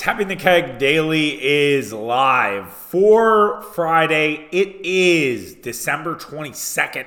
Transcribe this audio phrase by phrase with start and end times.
[0.00, 4.48] Tapping the Keg Daily is live for Friday.
[4.50, 7.04] It is December 22nd.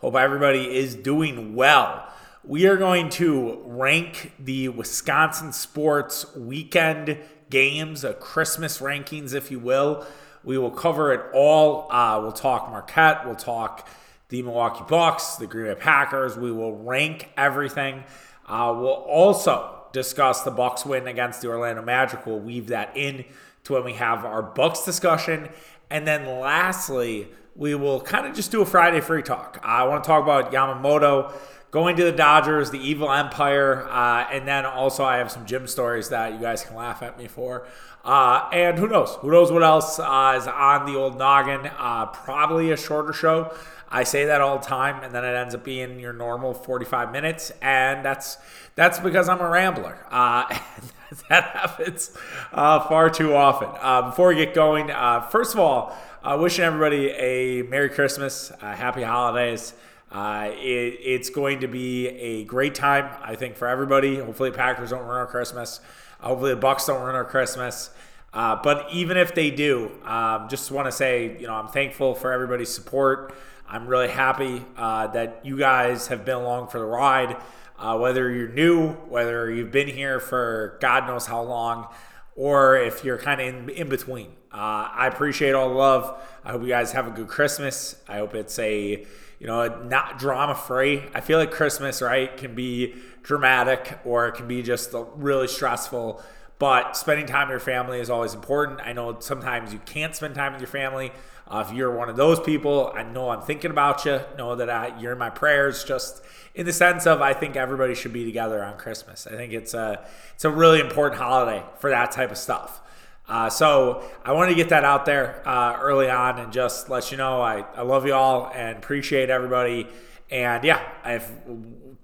[0.00, 2.06] Hope everybody is doing well.
[2.42, 7.16] We are going to rank the Wisconsin sports weekend
[7.48, 10.06] games, a Christmas rankings, if you will.
[10.42, 11.90] We will cover it all.
[11.90, 13.24] Uh, we'll talk Marquette.
[13.24, 13.88] We'll talk
[14.28, 16.36] the Milwaukee Bucks, the Green Bay Packers.
[16.36, 18.04] We will rank everything.
[18.46, 22.26] Uh, we'll also discuss the Bucks win against the Orlando Magic.
[22.26, 23.24] We'll weave that in
[23.62, 25.48] to when we have our Bucks discussion.
[25.88, 29.58] And then lastly, we will kind of just do a Friday free talk.
[29.62, 31.32] I want to talk about Yamamoto
[31.70, 35.66] going to the Dodgers, the evil empire, uh, and then also I have some gym
[35.66, 37.66] stories that you guys can laugh at me for.
[38.04, 39.16] Uh, and who knows?
[39.20, 41.70] Who knows what else uh, is on the old noggin?
[41.78, 43.52] Uh, probably a shorter show.
[43.94, 47.12] I say that all the time, and then it ends up being your normal 45
[47.12, 48.38] minutes, and that's
[48.74, 49.96] that's because I'm a rambler.
[50.10, 50.48] Uh,
[51.28, 52.10] that happens
[52.52, 53.68] uh, far too often.
[53.80, 58.50] Uh, before we get going, uh, first of all, uh, wishing everybody a Merry Christmas,
[58.60, 59.74] uh, Happy Holidays.
[60.12, 64.16] It, it's going to be a great time, I think, for everybody.
[64.16, 65.80] Hopefully, Packers don't ruin our Christmas.
[66.18, 67.90] hopefully, the Bucks don't ruin our Christmas.
[68.32, 72.32] but even if they do, um, just want to say, you know, I'm thankful for
[72.32, 73.32] everybody's support.
[73.68, 77.36] I'm really happy uh, that you guys have been along for the ride.
[77.78, 81.88] Uh, whether you're new, whether you've been here for God knows how long,
[82.36, 84.28] or if you're kind of in, in between.
[84.52, 86.22] Uh, I appreciate all the love.
[86.44, 87.96] I hope you guys have a good Christmas.
[88.08, 89.04] I hope it's a
[89.40, 91.02] you know not drama free.
[91.12, 96.22] I feel like Christmas right can be dramatic or it can be just really stressful.
[96.60, 98.80] But spending time with your family is always important.
[98.82, 101.10] I know sometimes you can't spend time with your family.
[101.46, 104.20] Uh, if you're one of those people, I know I'm thinking about you.
[104.38, 105.84] Know that I, you're in my prayers.
[105.84, 106.22] Just
[106.54, 109.26] in the sense of, I think everybody should be together on Christmas.
[109.26, 112.80] I think it's a it's a really important holiday for that type of stuff.
[113.28, 117.10] Uh, so I wanted to get that out there uh, early on and just let
[117.10, 119.88] you know I, I love you all and appreciate everybody.
[120.30, 121.30] And yeah, I've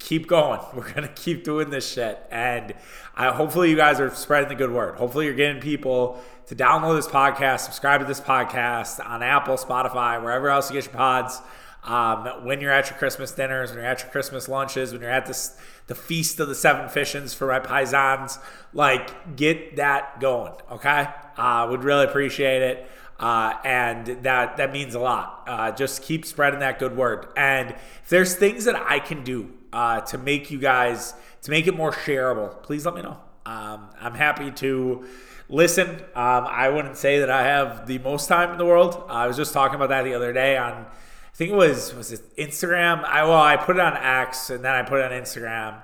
[0.01, 0.61] keep going.
[0.75, 2.75] We're gonna keep doing this shit, and
[3.15, 4.97] I, hopefully you guys are spreading the good word.
[4.97, 10.21] Hopefully you're getting people to download this podcast, subscribe to this podcast on Apple, Spotify,
[10.21, 11.41] wherever else you get your pods.
[11.85, 15.13] Um, when you're at your Christmas dinners, when you're at your Christmas lunches, when you're
[15.13, 15.57] at this
[15.87, 18.41] the feast of the seven fishings for my paisans,
[18.73, 20.53] like get that going.
[20.73, 21.07] Okay,
[21.37, 22.91] uh, would really appreciate it.
[23.21, 25.45] Uh, and that that means a lot.
[25.47, 27.29] Uh, just keep spreading that good word.
[27.37, 31.69] And if there's things that I can do uh, to make you guys to make
[31.69, 33.19] it more shareable, please let me know.
[33.47, 35.07] Um, I'm happy to
[35.51, 35.89] listen.
[36.15, 39.05] Um, I wouldn't say that I have the most time in the world.
[39.09, 42.13] I was just talking about that the other day on, I think it was was
[42.13, 43.05] it Instagram.
[43.05, 45.83] I well, I put it on X and then I put it on Instagram,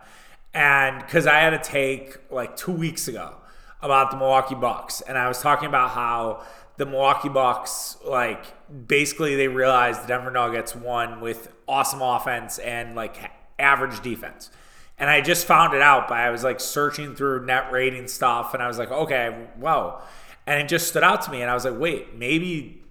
[0.54, 3.36] and because I had a take like two weeks ago
[3.82, 6.44] about the Milwaukee Bucks, and I was talking about how
[6.76, 8.44] the Milwaukee Bucks like
[8.86, 13.16] basically they realized the Denver Nuggets won with awesome offense and like
[13.58, 14.50] average defense.
[14.98, 18.54] And I just found it out by I was like searching through net rating stuff
[18.54, 20.02] and I was like, okay, wow.
[20.46, 22.82] And it just stood out to me and I was like, wait, maybe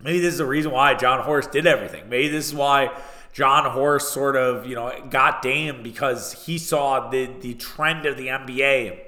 [0.00, 2.08] maybe this is the reason why Jon Horst did everything.
[2.08, 2.90] Maybe this is why
[3.32, 8.16] Jon Horst sort of, you know, got Dame because he saw the the trend of
[8.16, 9.00] the NBA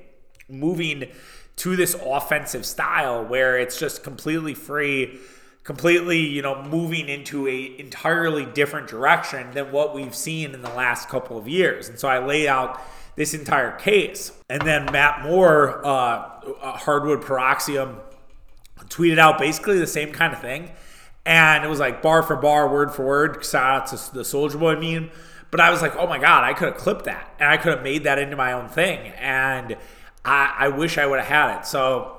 [0.48, 1.06] moving
[1.56, 5.18] to this offensive style where it's just completely free
[5.64, 10.70] completely, you know, moving into a entirely different direction than what we've seen in the
[10.70, 11.88] last couple of years.
[11.88, 12.80] And so I lay out
[13.16, 14.32] this entire case.
[14.50, 17.96] And then Matt Moore, uh, uh Hardwood Paroxysm,
[18.88, 20.70] tweeted out basically the same kind of thing.
[21.24, 24.58] And it was like bar for bar, word for word, shout out to the Soldier
[24.58, 25.10] Boy meme.
[25.50, 27.32] But I was like, oh my God, I could have clipped that.
[27.38, 29.12] And I could have made that into my own thing.
[29.12, 29.78] And
[30.24, 31.66] I, I wish I would have had it.
[31.66, 32.18] So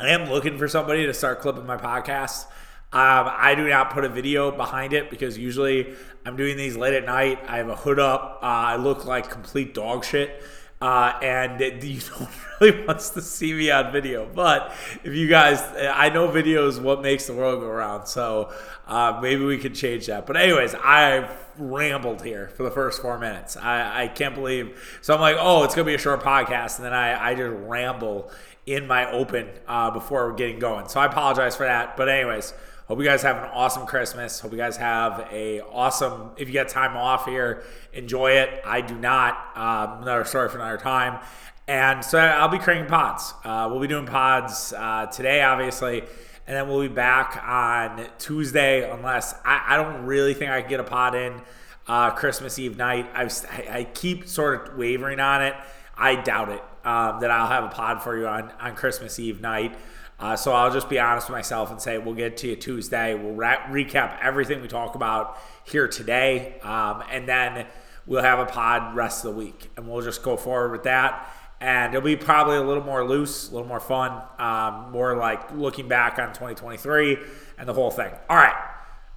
[0.00, 2.46] I am looking for somebody to start clipping my podcast.
[2.94, 5.94] Um, I do not put a video behind it because usually
[6.24, 7.40] I'm doing these late at night.
[7.48, 8.38] I have a hood up.
[8.40, 10.40] Uh, I look like complete dog shit.
[10.80, 14.30] Uh, and you don't really wants to see me on video.
[14.32, 14.72] But
[15.02, 18.06] if you guys, I know video is what makes the world go around.
[18.06, 18.52] So
[18.86, 20.24] uh, maybe we could change that.
[20.24, 23.56] But anyways, I've rambled here for the first four minutes.
[23.56, 24.98] I, I can't believe.
[25.02, 27.56] So I'm like, oh, it's gonna be a short podcast, and then I, I just
[27.66, 28.30] ramble
[28.66, 30.86] in my open uh, before getting going.
[30.86, 31.96] So I apologize for that.
[31.96, 32.54] But anyways.
[32.86, 34.40] Hope you guys have an awesome Christmas.
[34.40, 36.32] Hope you guys have a awesome.
[36.36, 37.62] If you get time off here,
[37.94, 38.60] enjoy it.
[38.62, 39.38] I do not.
[39.56, 41.18] Um, another story for another time.
[41.66, 43.32] And so I'll be creating pods.
[43.42, 46.00] Uh, we'll be doing pods uh, today, obviously,
[46.46, 50.68] and then we'll be back on Tuesday, unless I, I don't really think I can
[50.68, 51.40] get a pod in
[51.88, 53.10] uh, Christmas Eve night.
[53.14, 53.30] I,
[53.70, 55.54] I keep sort of wavering on it.
[55.96, 56.62] I doubt it.
[56.84, 59.76] um, that I'll have a pod for you on on Christmas Eve night.
[60.18, 63.14] Uh, so I'll just be honest with myself and say we'll get to you Tuesday.
[63.14, 67.66] We'll recap everything we talk about here today, um, and then
[68.06, 71.28] we'll have a pod rest of the week, and we'll just go forward with that.
[71.60, 75.52] And it'll be probably a little more loose, a little more fun, um, more like
[75.52, 77.18] looking back on 2023
[77.58, 78.12] and the whole thing.
[78.28, 78.54] All right,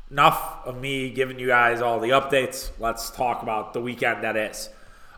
[0.10, 2.72] enough of me giving you guys all the updates.
[2.80, 4.70] Let's talk about the weekend that is.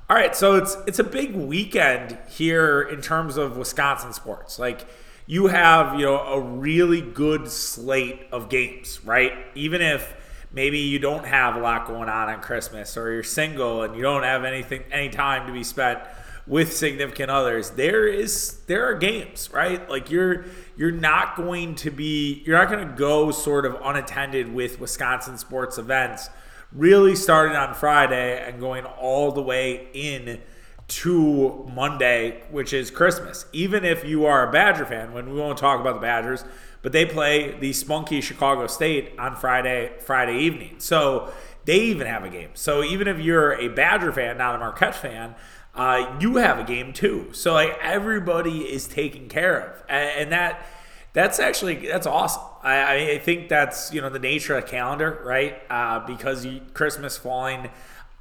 [0.09, 4.57] All right, so it's it's a big weekend here in terms of Wisconsin sports.
[4.57, 4.87] Like
[5.29, 9.31] you have, you know, a really good slate of games, right?
[9.53, 10.15] Even if
[10.51, 14.01] maybe you don't have a lot going on on Christmas or you're single and you
[14.01, 15.99] don't have anything any time to be spent
[16.47, 19.87] with significant others, there is there are games, right?
[19.87, 20.45] Like you're
[20.75, 25.37] you're not going to be you're not going to go sort of unattended with Wisconsin
[25.37, 26.27] sports events
[26.73, 30.41] really starting on Friday and going all the way in
[30.89, 33.45] to Monday, which is Christmas.
[33.53, 36.43] Even if you are a Badger fan, when we won't talk about the Badgers,
[36.81, 40.75] but they play the spunky Chicago State on Friday Friday evening.
[40.79, 41.31] So
[41.65, 42.49] they even have a game.
[42.53, 45.35] So even if you're a Badger fan, not a Marquette fan,
[45.75, 47.29] uh, you have a game too.
[47.31, 50.65] So like everybody is taken care of, and that
[51.13, 52.43] that's actually that's awesome.
[52.63, 55.61] I, I think that's you know the nature of the calendar, right?
[55.69, 57.69] Uh, because you, Christmas falling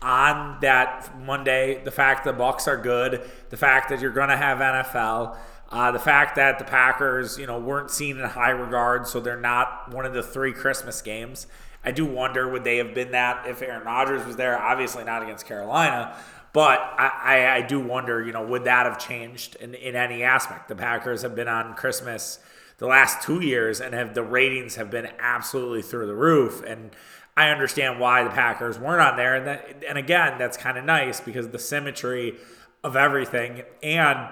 [0.01, 4.37] on that Monday, the fact the Bucks are good, the fact that you're going to
[4.37, 5.37] have NFL,
[5.71, 9.41] uh, the fact that the Packers, you know, weren't seen in high regard, so they're
[9.41, 11.47] not one of the three Christmas games.
[11.85, 14.59] I do wonder would they have been that if Aaron Rodgers was there?
[14.61, 16.17] Obviously not against Carolina,
[16.53, 20.23] but I, I, I do wonder, you know, would that have changed in, in any
[20.23, 20.69] aspect?
[20.69, 22.39] The Packers have been on Christmas
[22.79, 26.91] the last two years and have the ratings have been absolutely through the roof and
[27.39, 30.85] I understand why the Packers weren't on there and that and again that's kind of
[30.85, 32.35] nice because the symmetry
[32.83, 34.29] of everything and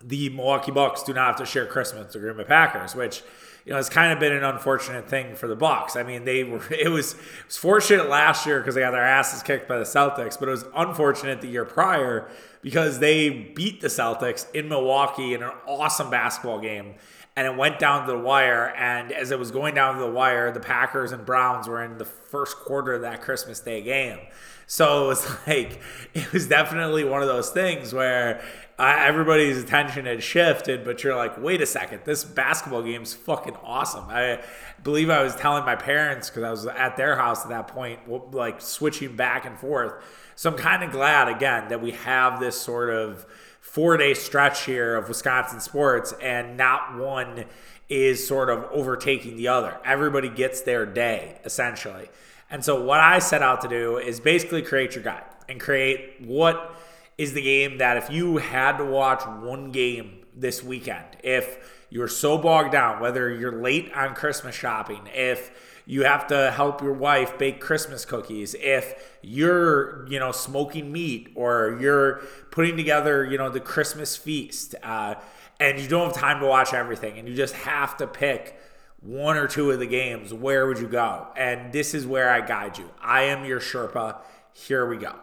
[0.00, 3.24] the Milwaukee Bucks do not have to share Christmas with the Green Bay Packers which
[3.64, 5.96] you know it's kind of been an unfortunate thing for the Bucks.
[5.96, 9.02] I mean they were it was, it was fortunate last year because they got their
[9.02, 12.28] asses kicked by the Celtics but it was unfortunate the year prior
[12.60, 16.94] because they beat the Celtics in Milwaukee in an awesome basketball game
[17.36, 18.74] and it went down to the wire.
[18.76, 21.98] And as it was going down to the wire, the Packers and Browns were in
[21.98, 24.18] the first quarter of that Christmas Day game.
[24.66, 25.80] So it was like,
[26.14, 28.42] it was definitely one of those things where
[28.78, 33.56] uh, everybody's attention had shifted, but you're like, wait a second, this basketball game's fucking
[33.62, 34.04] awesome.
[34.08, 34.40] I
[34.82, 38.00] believe I was telling my parents because I was at their house at that point,
[38.32, 40.02] like switching back and forth.
[40.36, 43.26] So I'm kind of glad, again, that we have this sort of
[43.62, 47.46] four day stretch here of Wisconsin sports, and not one
[47.88, 49.78] is sort of overtaking the other.
[49.84, 52.10] Everybody gets their day, essentially.
[52.50, 56.16] And so, what I set out to do is basically create your guide and create
[56.20, 56.76] what
[57.16, 62.08] is the game that if you had to watch one game this weekend, if you're
[62.08, 65.50] so bogged down, whether you're late on Christmas shopping, if
[65.86, 68.54] you have to help your wife bake Christmas cookies.
[68.54, 74.74] If you're, you know, smoking meat or you're putting together, you know, the Christmas feast,
[74.82, 75.16] uh,
[75.58, 78.58] and you don't have time to watch everything, and you just have to pick
[79.00, 81.26] one or two of the games, where would you go?
[81.36, 82.88] And this is where I guide you.
[83.00, 84.18] I am your Sherpa.
[84.52, 85.14] Here we go.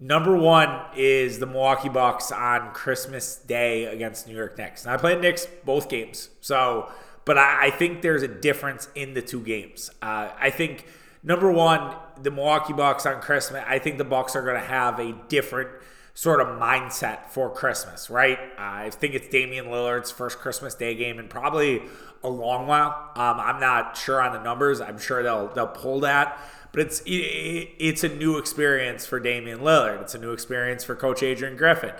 [0.00, 4.84] Number one is the Milwaukee Bucks on Christmas Day against New York Knicks.
[4.84, 6.30] And I played Knicks both games.
[6.40, 6.88] So
[7.28, 9.90] but I, I think there's a difference in the two games.
[10.00, 10.86] Uh, I think
[11.22, 13.62] number one, the Milwaukee Bucks on Christmas.
[13.68, 15.68] I think the Bucks are going to have a different
[16.14, 18.38] sort of mindset for Christmas, right?
[18.58, 21.82] Uh, I think it's Damian Lillard's first Christmas Day game in probably
[22.24, 23.10] a long while.
[23.14, 24.80] Um, I'm not sure on the numbers.
[24.80, 26.40] I'm sure they'll they'll pull that,
[26.72, 30.00] but it's it, it's a new experience for Damian Lillard.
[30.00, 31.92] It's a new experience for Coach Adrian Griffin.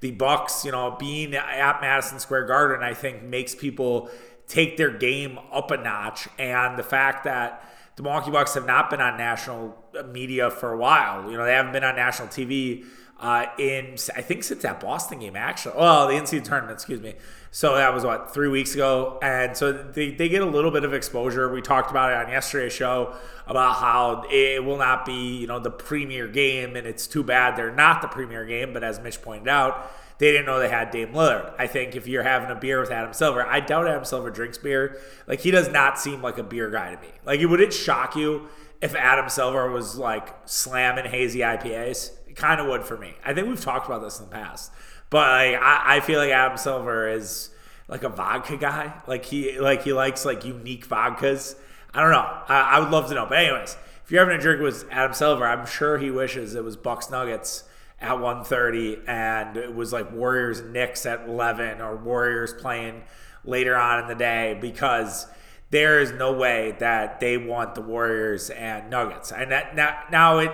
[0.00, 4.10] The Bucks, you know, being at Madison Square Garden, I think makes people
[4.48, 6.28] take their game up a notch.
[6.38, 9.76] And the fact that the Milwaukee Bucks have not been on national
[10.10, 12.84] media for a while, you know, they haven't been on national TV
[13.22, 15.76] uh, in, I think, since that Boston game, actually.
[15.76, 17.14] Well, the NCAA tournament, excuse me.
[17.52, 19.20] So that was what, three weeks ago.
[19.22, 21.52] And so they, they get a little bit of exposure.
[21.52, 23.14] We talked about it on yesterday's show
[23.46, 26.74] about how it will not be, you know, the premier game.
[26.74, 28.72] And it's too bad they're not the premier game.
[28.72, 29.92] But as Mitch pointed out,
[30.22, 31.52] they didn't know they had Dame Lillard.
[31.58, 34.56] I think if you're having a beer with Adam Silver, I doubt Adam Silver drinks
[34.56, 35.00] beer.
[35.26, 37.08] Like he does not seem like a beer guy to me.
[37.24, 38.48] Like would it shock you
[38.80, 42.12] if Adam Silver was like slamming hazy IPAs?
[42.28, 43.14] It kind of would for me.
[43.24, 44.70] I think we've talked about this in the past,
[45.10, 47.50] but like, I, I feel like Adam Silver is
[47.88, 48.94] like a vodka guy.
[49.08, 51.56] Like he like he likes like unique vodkas.
[51.92, 52.30] I don't know.
[52.46, 53.26] I, I would love to know.
[53.26, 56.62] But anyways, if you're having a drink with Adam Silver, I'm sure he wishes it
[56.62, 57.64] was Bucks Nuggets
[58.02, 63.02] at 1.30 and it was like Warriors Knicks at 11 or Warriors playing
[63.44, 65.26] later on in the day because
[65.70, 69.32] there is no way that they want the Warriors and Nuggets.
[69.32, 70.50] And that, now, now it,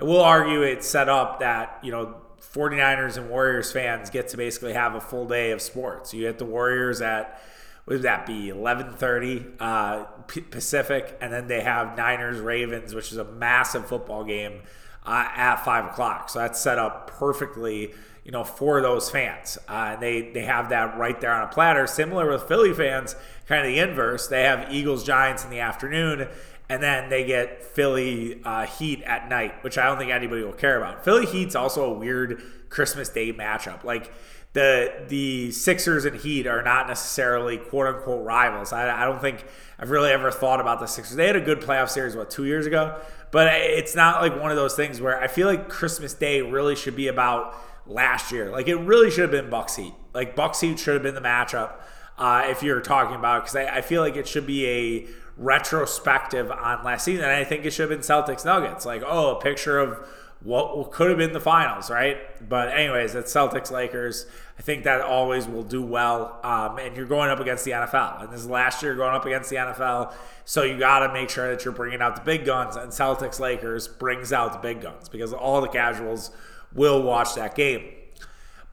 [0.00, 4.36] I will argue it's set up that, you know, 49ers and Warriors fans get to
[4.36, 6.12] basically have a full day of sports.
[6.12, 7.40] You get the Warriors at
[7.86, 10.04] would that be 11:30 uh,
[10.50, 14.62] Pacific, and then they have Niners Ravens, which is a massive football game
[15.06, 16.28] uh, at five o'clock.
[16.28, 17.92] So that's set up perfectly,
[18.24, 19.56] you know, for those fans.
[19.68, 21.86] Uh, they they have that right there on a platter.
[21.86, 24.26] Similar with Philly fans, kind of the inverse.
[24.26, 26.28] They have Eagles Giants in the afternoon,
[26.68, 30.52] and then they get Philly uh, Heat at night, which I don't think anybody will
[30.52, 31.04] care about.
[31.04, 33.84] Philly Heat's also a weird Christmas Day matchup.
[33.84, 34.12] Like
[34.56, 38.72] the the Sixers and Heat are not necessarily quote unquote rivals.
[38.72, 39.44] I, I don't think
[39.78, 41.14] I've really ever thought about the Sixers.
[41.14, 42.98] They had a good playoff series what two years ago,
[43.36, 46.74] but it's not like one of those things where I feel like Christmas Day really
[46.74, 47.54] should be about
[47.86, 48.50] last year.
[48.50, 49.92] Like it really should have been Bucks Heat.
[50.14, 51.72] Like Bucks Heat should have been the matchup
[52.16, 56.50] uh, if you're talking about because I, I feel like it should be a retrospective
[56.50, 57.26] on last season.
[57.26, 58.86] And I think it should have been Celtics Nuggets.
[58.86, 59.98] Like oh, a picture of
[60.42, 62.18] what could have been the finals, right?
[62.46, 64.26] But anyways, it's Celtics Lakers.
[64.58, 66.38] I think that always will do well.
[66.44, 69.26] Um, and you're going up against the NFL, and this is last year going up
[69.26, 70.12] against the NFL,
[70.44, 72.76] so you got to make sure that you're bringing out the big guns.
[72.76, 76.30] And Celtics Lakers brings out the big guns because all the casuals
[76.72, 77.84] will watch that game.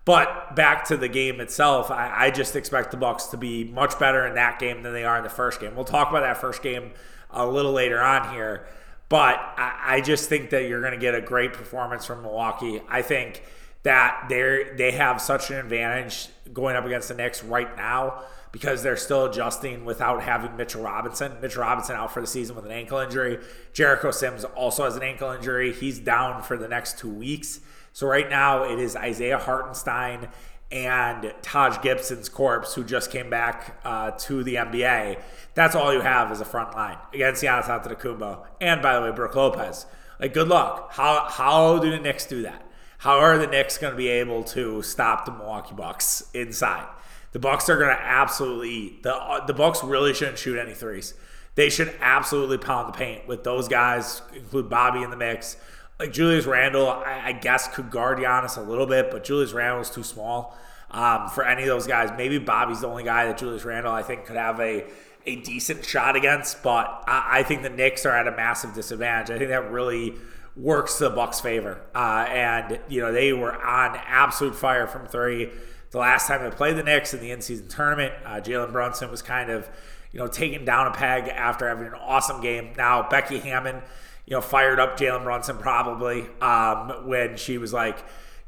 [0.06, 3.98] But back to the game itself, I, I just expect the Bucks to be much
[3.98, 5.76] better in that game than they are in the first game.
[5.76, 6.92] We'll talk about that first game
[7.32, 8.68] a little later on here.
[9.14, 12.82] But I, I just think that you're going to get a great performance from Milwaukee.
[12.90, 13.44] I think
[13.84, 18.82] that they they have such an advantage going up against the Knicks right now because
[18.82, 21.40] they're still adjusting without having Mitchell Robinson.
[21.42, 23.38] Mitchell Robinson out for the season with an ankle injury.
[23.72, 25.72] Jericho Sims also has an ankle injury.
[25.72, 27.60] He's down for the next two weeks.
[27.92, 30.30] So right now it is Isaiah Hartenstein
[30.74, 35.22] and Taj Gibson's corpse, who just came back uh, to the NBA.
[35.54, 39.12] That's all you have as a front line against Giannis Antetokounmpo, and by the way,
[39.12, 39.86] Brook Lopez.
[40.20, 40.92] Like, good luck.
[40.94, 42.66] How how do the Knicks do that?
[42.98, 46.88] How are the Knicks going to be able to stop the Milwaukee Bucks inside?
[47.34, 51.14] The Bucks are going to absolutely the the Bucks really shouldn't shoot any threes.
[51.56, 55.56] They should absolutely pound the paint with those guys, include Bobby in the mix.
[56.00, 59.90] Like Julius Randle, I, I guess could guard Giannis a little bit, but Julius Randle's
[59.90, 60.58] too small
[60.92, 62.12] um, for any of those guys.
[62.18, 64.86] Maybe Bobby's the only guy that Julius Randle I think could have a
[65.26, 69.34] a decent shot against, but I, I think the Knicks are at a massive disadvantage.
[69.34, 70.16] I think that really
[70.56, 71.82] works to the Bucks' favor.
[71.96, 75.50] Uh, and you know they were on absolute fire from three
[75.92, 78.14] the last time they played the Knicks in the in-season tournament.
[78.26, 79.70] Uh, Jalen Brunson was kind of
[80.12, 82.74] you know taken down a peg after having an awesome game.
[82.78, 83.82] Now Becky Hammon,
[84.26, 88.04] you know, fired up Jalen Brunson probably um, when she was like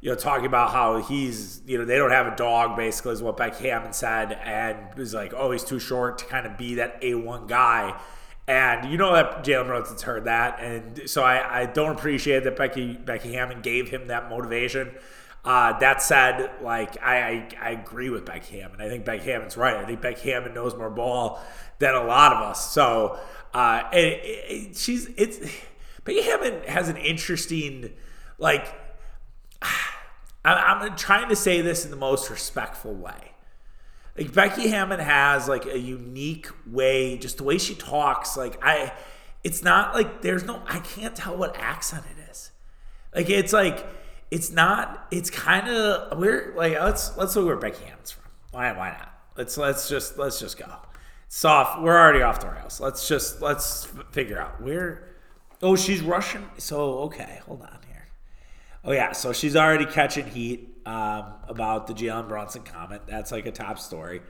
[0.06, 3.24] you know, talking about how he's, you know, they don't have a dog, basically, is
[3.24, 4.34] what Becky Hammon said.
[4.44, 8.00] And was like, oh, he's too short to kind of be that A1 guy.
[8.48, 10.60] And you know that Jalen Brunson's heard that.
[10.60, 14.92] And so I, I don't appreciate that Becky Becky Hammon gave him that motivation.
[15.44, 18.82] Uh, that said, like I, I, I agree with Becky Hammon.
[18.82, 19.76] I think Becky Hammon's right.
[19.76, 21.40] I think Becky Hammon knows more ball
[21.80, 22.72] than a lot of us.
[22.72, 23.20] So
[23.56, 25.40] uh, it, it, she's it's
[26.04, 27.94] Becky Hammon has an interesting
[28.38, 28.68] like
[30.46, 33.32] I'm trying to say this in the most respectful way.
[34.18, 38.36] Like Becky Hammon has like a unique way, just the way she talks.
[38.36, 38.92] Like I,
[39.44, 40.62] it's not like there's no.
[40.68, 42.52] I can't tell what accent it is.
[43.16, 43.88] Like it's like
[44.32, 45.08] it's not.
[45.12, 48.26] It's kind of we're like let's let's look where Becky Hammon's from.
[48.52, 49.14] Why why not?
[49.38, 50.66] Let's let's just let's just go.
[51.36, 51.82] Soft.
[51.82, 52.80] We're already off the rails.
[52.80, 55.18] Let's just let's figure out where.
[55.62, 56.46] Oh, she's Russian.
[56.58, 57.78] So okay, hold on.
[57.90, 58.08] Here.
[58.86, 63.02] Oh yeah, so she's already catching heat um, about the Jalen Brunson comment.
[63.06, 64.22] That's like a top story.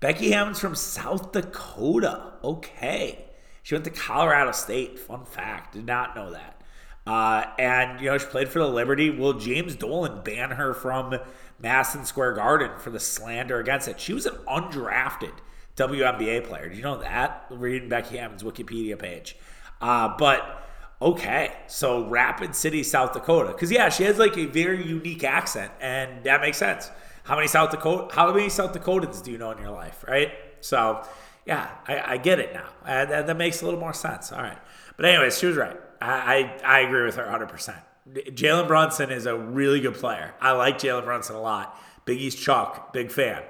[0.00, 2.32] Becky Hammon's from South Dakota.
[2.42, 3.26] Okay,
[3.62, 4.98] she went to Colorado State.
[4.98, 6.60] Fun fact, did not know that.
[7.06, 9.08] Uh, and you know she played for the Liberty.
[9.10, 11.16] Will James Dolan ban her from
[11.60, 14.00] Madison Square Garden for the slander against it?
[14.00, 15.34] She was an undrafted
[15.80, 16.68] WNBA player.
[16.68, 17.46] Do you know that?
[17.50, 19.36] Reading Becky Hammon's Wikipedia page.
[19.80, 20.62] Uh, but
[21.00, 23.52] okay, so Rapid City, South Dakota.
[23.52, 26.90] Because yeah, she has like a very unique accent, and that makes sense.
[27.24, 28.14] How many South Dakota?
[28.14, 30.32] How many South Dakotans do you know in your life, right?
[30.60, 31.02] So
[31.46, 34.32] yeah, I, I get it now, and, and, that makes a little more sense.
[34.32, 34.58] All right,
[34.96, 35.76] but anyways, she was right.
[36.00, 37.48] I I, I agree with her 100.
[37.48, 40.34] percent Jalen Brunson is a really good player.
[40.40, 41.78] I like Jalen Brunson a lot.
[42.04, 43.42] Big East Chuck, big fan.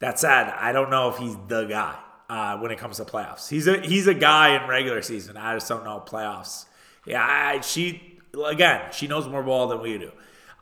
[0.00, 1.96] That said, I don't know if he's the guy
[2.28, 3.48] uh, when it comes to playoffs.
[3.48, 5.36] He's a he's a guy in regular season.
[5.36, 6.64] I just don't know playoffs
[7.06, 10.12] yeah, I, she again, she knows more ball than we do.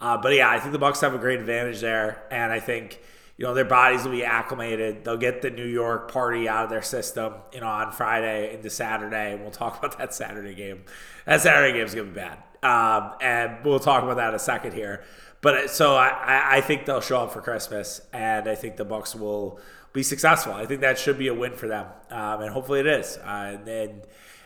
[0.01, 3.01] Uh, but yeah, I think the Bucks have a great advantage there, and I think
[3.37, 5.05] you know their bodies will be acclimated.
[5.05, 8.71] They'll get the New York party out of their system, you know, on Friday into
[8.71, 10.85] Saturday, and we'll talk about that Saturday game.
[11.27, 14.39] That Saturday game is gonna be bad, um, and we'll talk about that in a
[14.39, 15.05] second here.
[15.41, 19.15] But so I, I think they'll show up for Christmas, and I think the Bucks
[19.15, 19.61] will
[19.93, 20.53] be successful.
[20.53, 23.19] I think that should be a win for them, um, and hopefully it is.
[23.19, 24.03] Uh, and, and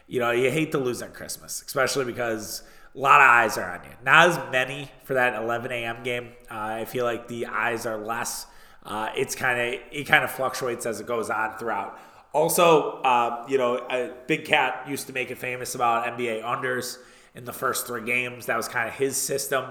[0.07, 2.62] you know, you hate to lose on Christmas, especially because
[2.95, 3.90] a lot of eyes are on you.
[4.04, 6.02] Not as many for that 11 a.m.
[6.02, 6.33] game.
[6.50, 8.47] Uh, I feel like the eyes are less.
[8.83, 11.99] Uh, it's kind of it kind of fluctuates as it goes on throughout.
[12.35, 16.99] Also, uh, you know, Big Cat used to make it famous about NBA unders
[17.35, 18.47] in the first three games.
[18.47, 19.65] That was kind of his system.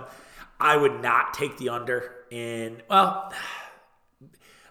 [0.60, 3.34] I would not take the under in well.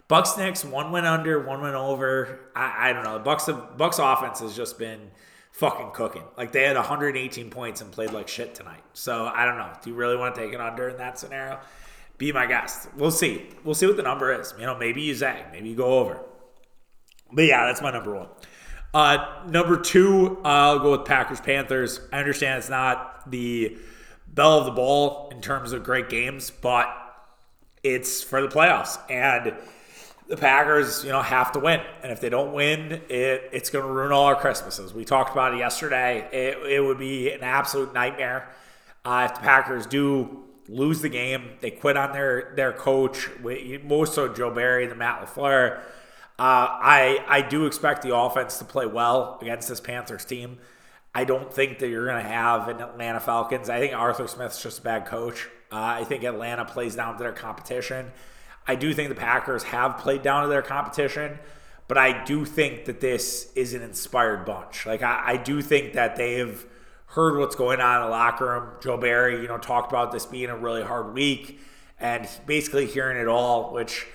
[0.08, 2.40] Bucks Knicks, one went under, one went over.
[2.56, 3.20] I, I don't know.
[3.20, 5.10] Bucks Bucks offense has just been
[5.52, 6.24] fucking cooking.
[6.36, 8.82] Like they had 118 points and played like shit tonight.
[8.92, 9.70] So I don't know.
[9.82, 11.60] Do you really want to take an under in that scenario?
[12.18, 12.88] Be my guest.
[12.96, 13.50] We'll see.
[13.64, 14.52] We'll see what the number is.
[14.58, 16.20] You know, maybe you zag, maybe you go over.
[17.32, 18.28] But yeah, that's my number one.
[18.92, 22.00] Uh, number two, I'll go with Packers Panthers.
[22.12, 23.76] I understand it's not the
[24.26, 26.88] bell of the ball in terms of great games, but
[27.84, 28.98] it's for the playoffs.
[29.08, 29.54] And
[30.26, 31.80] the Packers, you know, have to win.
[32.02, 34.92] And if they don't win, it it's going to ruin all our Christmases.
[34.92, 36.28] We talked about it yesterday.
[36.32, 38.48] It, it would be an absolute nightmare
[39.04, 41.50] uh, if the Packers do lose the game.
[41.60, 43.28] They quit on their their coach,
[43.84, 45.80] most so Joe Barry, the Matt LaFleur.
[46.40, 50.56] Uh, I I do expect the offense to play well against this Panthers team.
[51.14, 53.68] I don't think that you're going to have an Atlanta Falcons.
[53.68, 55.48] I think Arthur Smith's just a bad coach.
[55.70, 58.10] Uh, I think Atlanta plays down to their competition.
[58.66, 61.38] I do think the Packers have played down to their competition,
[61.88, 64.86] but I do think that this is an inspired bunch.
[64.86, 66.64] Like I, I do think that they've
[67.08, 68.68] heard what's going on in the locker room.
[68.80, 71.60] Joe Barry, you know, talked about this being a really hard week
[71.98, 74.06] and basically hearing it all, which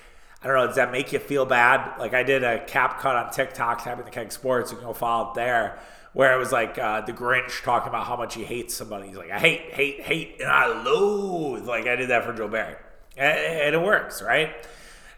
[0.42, 1.98] I don't know, does that make you feel bad?
[1.98, 5.30] Like I did a CapCut on TikTok, tapping the keg sports, you can go follow
[5.30, 5.78] it there,
[6.12, 9.08] where it was like uh, the Grinch talking about how much he hates somebody.
[9.08, 11.66] He's like, I hate, hate, hate, and I loathe.
[11.66, 12.76] Like I did that for Joe Barry
[13.16, 14.54] and it works, right?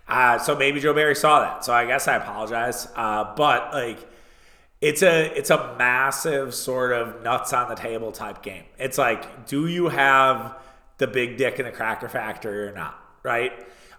[0.06, 1.64] Uh, so maybe Joe Barry saw that.
[1.64, 2.88] So I guess I apologize.
[2.94, 3.98] Uh, but like,
[4.80, 8.64] it's a it's a massive sort of nuts on the table type game.
[8.78, 10.56] It's like, do you have
[10.98, 12.98] the big dick in the cracker factory or not?
[13.22, 13.52] Right?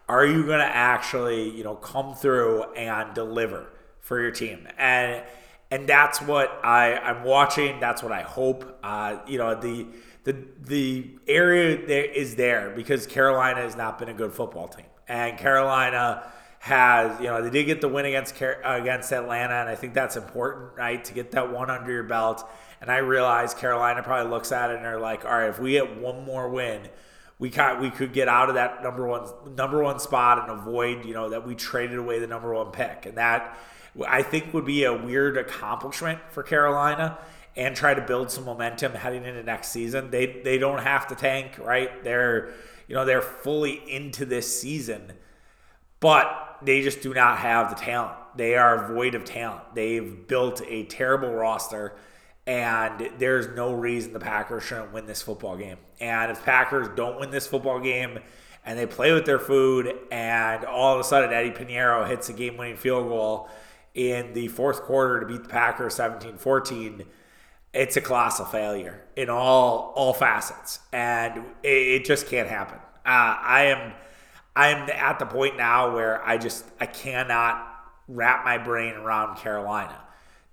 [0.10, 3.68] Are you going to actually you know come through and deliver
[4.02, 4.68] for your team?
[4.78, 5.24] And
[5.72, 7.80] and that's what I I'm watching.
[7.80, 8.80] That's what I hope.
[8.84, 9.86] Uh, you know the
[10.24, 14.88] the the area there is there because Carolina has not been a good football team,
[15.08, 16.24] and Carolina
[16.60, 20.18] has you know they did get the win against against Atlanta, and I think that's
[20.18, 22.50] important, right, to get that one under your belt.
[22.82, 25.74] And I realize Carolina probably looks at it and are like, all right, if we
[25.74, 26.82] get one more win,
[27.40, 31.14] we we could get out of that number one number one spot and avoid you
[31.14, 33.58] know that we traded away the number one pick, and that
[34.08, 37.18] I think would be a weird accomplishment for Carolina
[37.56, 40.12] and try to build some momentum heading into next season.
[40.12, 42.04] They they don't have to tank, right?
[42.04, 42.52] They're
[42.88, 45.14] you know they're fully into this season,
[46.00, 48.18] but they just do not have the talent.
[48.36, 49.76] They are void of talent.
[49.76, 51.96] They've built a terrible roster,
[52.50, 55.78] and there's no reason the Packers shouldn't win this football game.
[56.00, 58.18] And if Packers don't win this football game
[58.66, 62.34] and they play with their food, and all of a sudden Eddie Piñeiro hits a
[62.34, 63.50] game-winning field goal
[63.94, 67.06] in the fourth quarter to beat the Packers 17-14
[67.72, 72.80] it's a colossal failure in all all facets, and it, it just can't happen.
[73.06, 73.94] Uh, I am
[74.56, 77.64] I am at the point now where I just I cannot
[78.08, 79.96] wrap my brain around Carolina.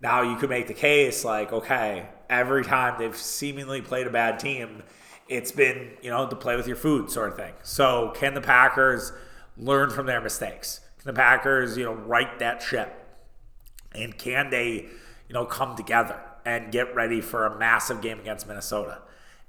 [0.06, 4.38] Now you could make the case like, okay, every time they've seemingly played a bad
[4.38, 4.82] team,
[5.28, 7.52] it's been you know to play with your food sort of thing.
[7.62, 9.12] So can the Packers
[9.56, 10.80] learn from their mistakes?
[10.98, 12.92] Can the Packers you know right that ship?
[13.92, 14.86] And can they
[15.28, 16.20] you know come together?
[16.46, 18.98] and get ready for a massive game against Minnesota.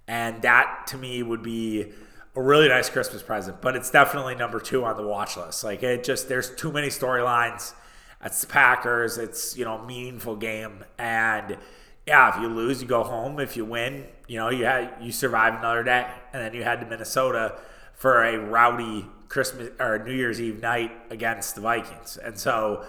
[0.07, 1.93] And that to me would be
[2.35, 5.63] a really nice Christmas present, but it's definitely number two on the watch list.
[5.63, 7.73] Like it just there's too many storylines.
[8.23, 9.17] It's the Packers.
[9.17, 11.57] It's you know meaningful game, and
[12.05, 13.39] yeah, if you lose, you go home.
[13.39, 16.79] If you win, you know you had you survive another day, and then you head
[16.79, 17.59] to Minnesota
[17.93, 22.17] for a rowdy Christmas or New Year's Eve night against the Vikings.
[22.17, 22.85] And so,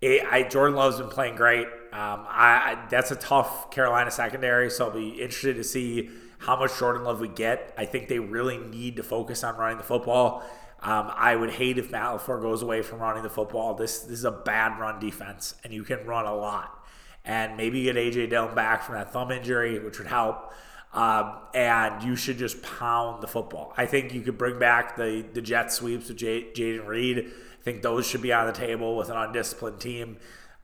[0.00, 1.66] it, I Jordan Love's been playing great.
[1.92, 6.58] Um, I, I, that's a tough Carolina secondary, so I'll be interested to see how
[6.58, 7.74] much Jordan Love we get.
[7.78, 10.44] I think they really need to focus on running the football.
[10.80, 13.74] Um, I would hate if Matt LaFleur goes away from running the football.
[13.74, 16.84] This this is a bad run defense, and you can run a lot.
[17.24, 20.52] And maybe get AJ Dillon back from that thumb injury, which would help.
[20.94, 23.74] Um, and you should just pound the football.
[23.76, 27.18] I think you could bring back the, the jet sweeps with J- Jayden Reed.
[27.18, 30.16] I think those should be on the table with an undisciplined team.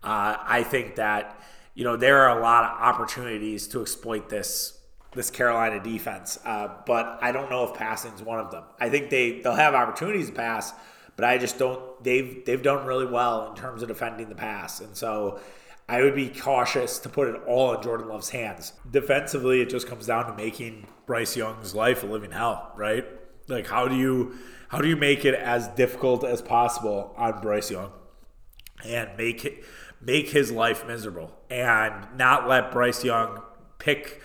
[0.03, 1.38] Uh, I think that
[1.74, 4.73] you know there are a lot of opportunities to exploit this
[5.14, 8.64] this Carolina defense, uh, but I don't know if passing is one of them.
[8.79, 10.72] I think they they'll have opportunities to pass,
[11.16, 12.03] but I just don't.
[12.03, 15.40] They've they've done really well in terms of defending the pass, and so
[15.88, 18.72] I would be cautious to put it all in Jordan Love's hands.
[18.90, 23.05] Defensively, it just comes down to making Bryce Young's life a living hell, right?
[23.48, 24.35] Like how do you
[24.68, 27.92] how do you make it as difficult as possible on Bryce Young
[28.85, 29.64] and make it
[30.00, 33.42] make his life miserable and not let Bryce Young
[33.79, 34.22] pick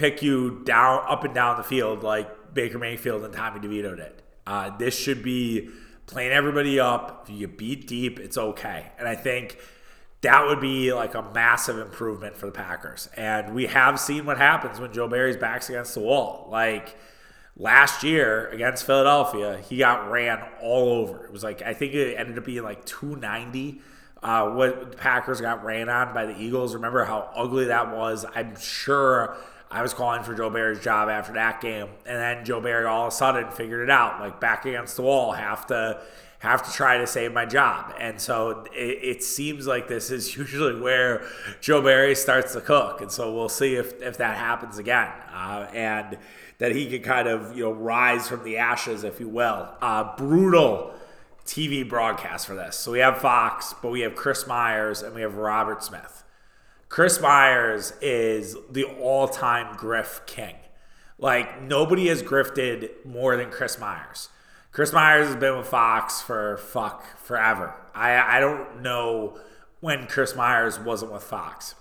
[0.00, 4.22] pick you down up and down the field like Baker Mayfield and Tommy DeVito did.
[4.46, 5.68] Uh, this should be
[6.06, 7.26] playing everybody up.
[7.28, 8.92] If you beat deep, it's okay.
[8.98, 9.58] And I think
[10.22, 13.10] that would be like a massive improvement for the Packers.
[13.14, 16.48] And we have seen what happens when Joe Barry's back's against the wall.
[16.50, 16.96] Like
[17.54, 21.26] last year against Philadelphia, he got ran all over.
[21.26, 23.82] It was like I think it ended up being like 290.
[24.22, 26.74] Uh, what Packers got ran on by the Eagles.
[26.74, 28.24] Remember how ugly that was?
[28.34, 29.36] I'm sure
[29.70, 33.06] I was calling for Joe Barry's job after that game, and then Joe Barry all
[33.06, 36.00] of a sudden figured it out, like back against the wall, have to
[36.40, 37.94] have to try to save my job.
[38.00, 41.22] And so it, it, seems like this is usually where
[41.60, 43.02] Joe Barry starts to cook.
[43.02, 45.12] And so we'll see if, if that happens again.
[45.34, 46.16] Uh, and
[46.56, 49.68] that he can kind of, you know, rise from the ashes, if you will.
[49.82, 50.94] Uh, brutal
[51.44, 52.74] TV broadcast for this.
[52.76, 56.22] So we have Fox, but we have Chris Myers and we have Robert Smith.
[56.90, 60.56] Chris Myers is the all time grift king.
[61.18, 64.28] Like, nobody has grifted more than Chris Myers.
[64.72, 67.74] Chris Myers has been with Fox for fuck forever.
[67.94, 69.38] I I don't know
[69.78, 71.76] when Chris Myers wasn't with Fox.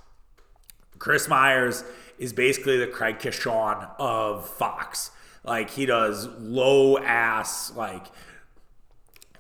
[1.00, 1.84] Chris Myers
[2.20, 5.12] is basically the Craig Kishon of Fox.
[5.44, 8.08] Like he does low ass like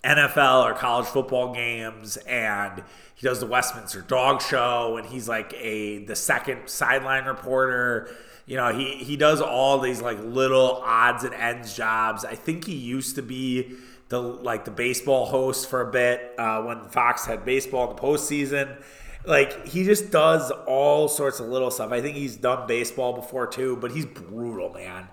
[0.03, 2.83] NFL or college football games and
[3.15, 8.09] he does the Westminster Dog Show and he's like a the second sideline reporter
[8.49, 12.25] you know, he he does all these like little odds and ends jobs.
[12.25, 13.75] I think he used to be
[14.09, 18.01] the like the baseball host for a bit uh, when Fox had baseball in the
[18.01, 18.81] postseason.
[19.23, 21.91] Like he just does all sorts of little stuff.
[21.91, 25.09] I think he's done baseball before too, but he's brutal, man.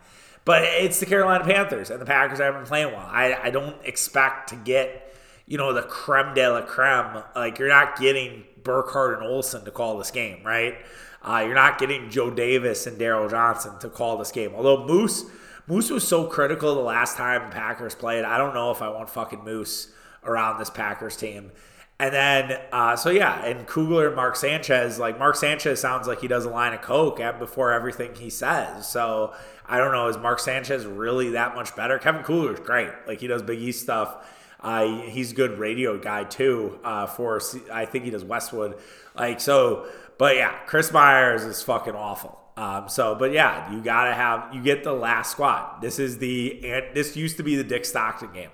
[0.46, 3.06] But it's the Carolina Panthers and the Packers haven't playing well.
[3.10, 5.12] I, I don't expect to get,
[5.44, 7.24] you know, the creme de la creme.
[7.34, 10.76] Like you're not getting Burkhardt and Olsen to call this game, right?
[11.20, 14.52] Uh, you're not getting Joe Davis and Daryl Johnston to call this game.
[14.54, 15.24] Although Moose,
[15.66, 18.24] Moose was so critical the last time the Packers played.
[18.24, 21.50] I don't know if I want fucking Moose around this Packers team.
[21.98, 26.20] And then, uh, so yeah, and Kugler and Mark Sanchez, like Mark Sanchez sounds like
[26.20, 28.86] he does a line of coke before everything he says.
[28.86, 31.98] So I don't know, is Mark Sanchez really that much better?
[31.98, 34.26] Kevin Kugler's great, like he does Big East stuff.
[34.60, 36.78] Uh, he's a good radio guy too.
[36.84, 37.40] Uh, for
[37.72, 38.76] I think he does Westwood,
[39.14, 39.86] like so.
[40.18, 42.38] But yeah, Chris Myers is fucking awful.
[42.58, 45.80] Um, so, but yeah, you gotta have you get the last squad.
[45.80, 48.50] This is the and this used to be the Dick Stockton game.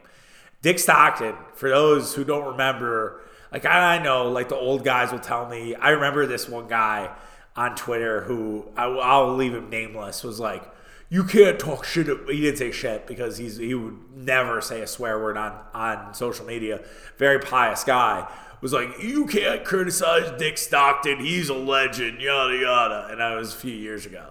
[0.60, 3.21] Dick Stockton, for those who don't remember,
[3.52, 5.74] like I, I know, like the old guys will tell me.
[5.74, 7.14] I remember this one guy
[7.54, 10.64] on Twitter who I, I'll leave him nameless was like,
[11.10, 14.86] "You can't talk shit." He didn't say shit because he's he would never say a
[14.86, 16.80] swear word on on social media.
[17.18, 18.26] Very pious guy
[18.62, 21.20] was like, "You can't criticize Dick Stockton.
[21.20, 23.08] He's a legend." Yada yada.
[23.10, 24.30] And that was a few years ago.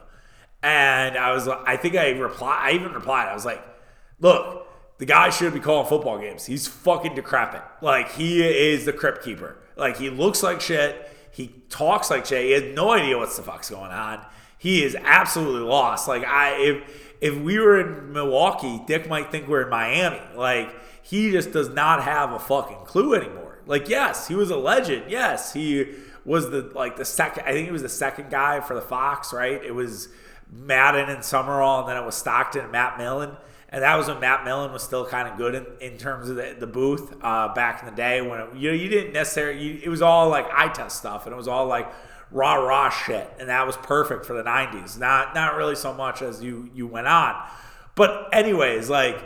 [0.64, 2.60] And I was, like, I think I replied.
[2.62, 3.28] I even replied.
[3.28, 3.64] I was like,
[4.20, 4.68] "Look,
[5.02, 6.46] the guy should be calling football games.
[6.46, 7.64] He's fucking decrepit.
[7.82, 9.58] Like he is the crypt keeper.
[9.76, 11.10] Like he looks like shit.
[11.32, 12.46] He talks like shit.
[12.46, 14.24] He has no idea what's the fuck's going on.
[14.60, 16.08] He is absolutely lost.
[16.08, 20.22] Like I, if if we were in Milwaukee, Dick might think we're in Miami.
[20.36, 23.58] Like he just does not have a fucking clue anymore.
[23.66, 25.06] Like, yes, he was a legend.
[25.10, 27.46] Yes, he was the like the second.
[27.48, 29.34] I think he was the second guy for the Fox.
[29.34, 29.64] Right?
[29.66, 30.10] It was
[30.52, 33.36] Madden and Summerall, and then it was Stockton and Matt Millen.
[33.72, 36.36] And that was when Matt Millen was still kind of good in, in terms of
[36.36, 39.64] the, the booth uh, back in the day when it, you know you didn't necessarily
[39.64, 41.90] you, it was all like eye test stuff and it was all like
[42.32, 43.32] raw raw shit.
[43.40, 46.86] And that was perfect for the 90s not not really so much as you you
[46.86, 47.42] went on.
[47.96, 49.24] But anyways like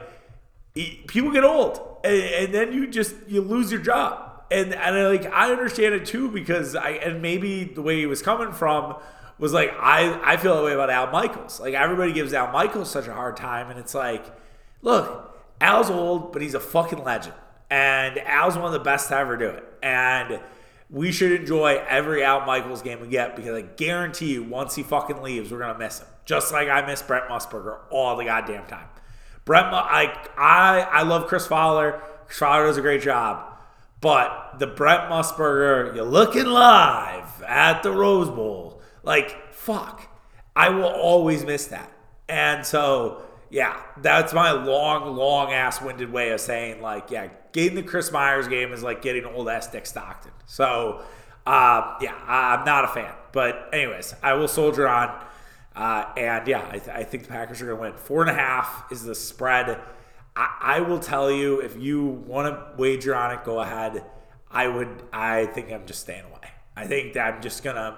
[0.75, 4.43] people get old and, and then you just you lose your job.
[4.51, 8.05] And and I, like I understand it too because I and maybe the way he
[8.05, 8.97] was coming from
[9.37, 11.59] was like I I feel that way about Al Michaels.
[11.59, 14.25] Like everybody gives Al Michaels such a hard time, and it's like,
[14.81, 17.35] look, Al's old, but he's a fucking legend,
[17.69, 20.39] and Al's one of the best to ever do it, and
[20.89, 24.83] we should enjoy every Al Michaels game we get because I guarantee you, once he
[24.83, 26.07] fucking leaves, we're gonna miss him.
[26.25, 28.87] just like I miss Brent Musburger all the goddamn time.
[29.45, 32.01] Brent, I I I love Chris Fowler.
[32.25, 33.51] Chris Fowler does a great job.
[34.01, 38.74] But the Brent Musburger, you're looking live at the Rose Bowl.
[39.05, 40.07] Like, fuck.
[40.55, 41.91] I will always miss that.
[42.27, 47.75] And so, yeah, that's my long, long ass winded way of saying, like, yeah, getting
[47.75, 50.31] the Chris Myers game is like getting old ass Dick Stockton.
[50.45, 51.03] So,
[51.45, 53.13] uh, yeah, I'm not a fan.
[53.31, 55.23] But, anyways, I will soldier on.
[55.75, 57.93] Uh, and yeah, I, th- I, think the Packers are going to win.
[57.97, 59.81] Four and a half is the spread.
[60.35, 64.03] I, I will tell you if you want to wager on it, go ahead.
[64.49, 65.03] I would.
[65.11, 66.49] I think I'm just staying away.
[66.77, 67.97] I think that I'm just gonna.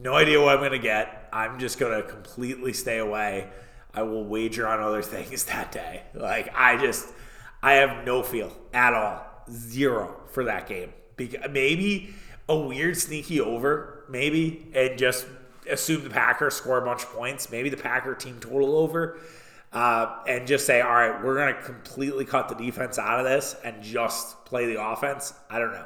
[0.00, 1.28] No idea what I'm gonna get.
[1.32, 3.48] I'm just gonna completely stay away.
[3.92, 6.02] I will wager on other things that day.
[6.14, 7.08] Like I just,
[7.62, 10.92] I have no feel at all, zero for that game.
[11.50, 12.14] Maybe
[12.48, 15.26] a weird sneaky over, maybe, and just
[15.68, 17.50] assume the Packers score a bunch of points.
[17.50, 19.18] Maybe the Packer team total over,
[19.72, 23.26] uh, and just say, all right, we're going to completely cut the defense out of
[23.26, 25.34] this and just play the offense.
[25.50, 25.84] I don't know.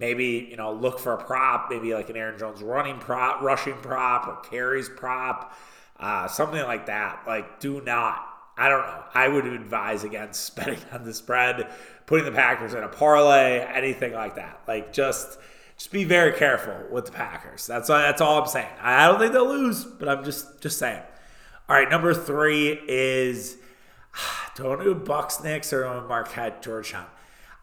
[0.00, 3.74] Maybe you know, look for a prop, maybe like an Aaron Jones running prop, rushing
[3.74, 5.54] prop, or carries prop,
[5.98, 7.22] uh, something like that.
[7.26, 8.26] Like, do not.
[8.56, 9.02] I don't know.
[9.14, 11.70] I would advise against betting on the spread,
[12.06, 14.62] putting the Packers in a parlay, anything like that.
[14.66, 15.38] Like, just
[15.76, 17.66] just be very careful with the Packers.
[17.66, 18.72] That's that's all I'm saying.
[18.80, 21.02] I don't think they'll lose, but I'm just just saying.
[21.68, 23.58] All right, number three is
[24.56, 27.06] Don't do Bucks Knicks or Marquette Georgetown?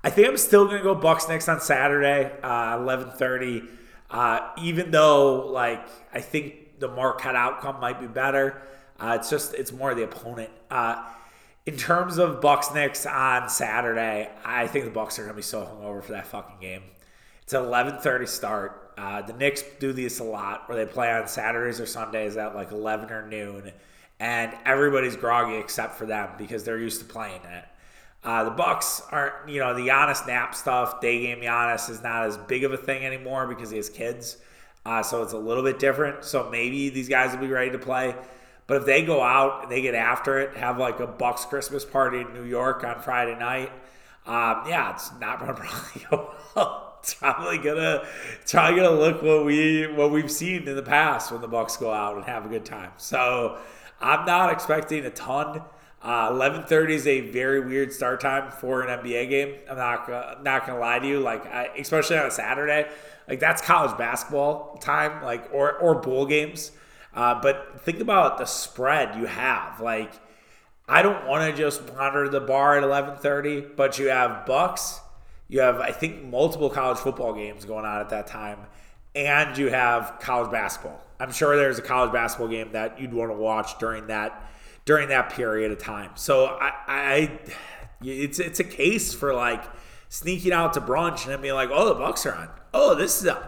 [0.08, 3.68] I think I'm still gonna go Bucks Knicks on Saturday, uh, 11:30.
[4.10, 8.62] Uh, even though like I think the Marquette outcome might be better,
[9.02, 10.50] uh, it's just it's more the opponent.
[10.72, 11.04] Uh,
[11.66, 15.66] in terms of Bucks Knicks on Saturday, I think the Bucks are gonna be so
[15.66, 16.84] hungover for that fucking game.
[17.44, 18.94] It's an 11:30 start.
[18.98, 22.56] Uh, the Knicks do this a lot, where they play on Saturdays or Sundays at
[22.56, 23.74] like 11 or noon,
[24.22, 27.66] and everybody's groggy except for them because they're used to playing it.
[28.28, 31.00] Uh, the Bucks aren't, you know, the Giannis nap stuff.
[31.00, 34.36] Day game Giannis is not as big of a thing anymore because he has kids,
[34.86, 36.26] uh, so it's a little bit different.
[36.26, 38.14] So maybe these guys will be ready to play.
[38.68, 41.86] But if they go out and they get after it, have like a Bucks Christmas
[41.86, 43.72] party in New York on Friday night,
[44.26, 48.04] um, yeah, it's not probably go well it's probably gonna
[48.42, 51.78] it's probably gonna look what we what we've seen in the past when the Bucks
[51.78, 52.92] go out and have a good time.
[52.98, 53.58] So
[54.02, 55.62] I'm not expecting a ton.
[56.02, 59.56] Uh, 11:30 is a very weird start time for an NBA game.
[59.70, 62.88] I'm not uh, not gonna lie to you, like I, especially on a Saturday,
[63.28, 66.72] like that's college basketball time, like or or bowl games.
[67.16, 69.82] Uh, but think about the spread you have.
[69.82, 70.12] Like
[70.88, 75.02] I don't want to just wander the bar at 11:30, but you have Bucks
[75.50, 78.60] you have, I think, multiple college football games going on at that time,
[79.16, 81.00] and you have college basketball.
[81.20, 84.52] I'm sure there's a college basketball game that you'd want to watch during that
[84.88, 86.12] during that period of time.
[86.16, 87.40] So I, I
[88.02, 89.64] it's it's a case for like
[90.10, 92.50] sneaking out to brunch and then being like, oh, the Bucks are on.
[92.74, 93.44] Oh, this is on.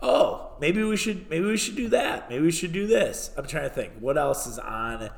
[0.00, 2.28] Oh, maybe we should maybe we should do that.
[2.28, 3.30] Maybe we should do this.
[3.36, 5.08] I'm trying to think what else is on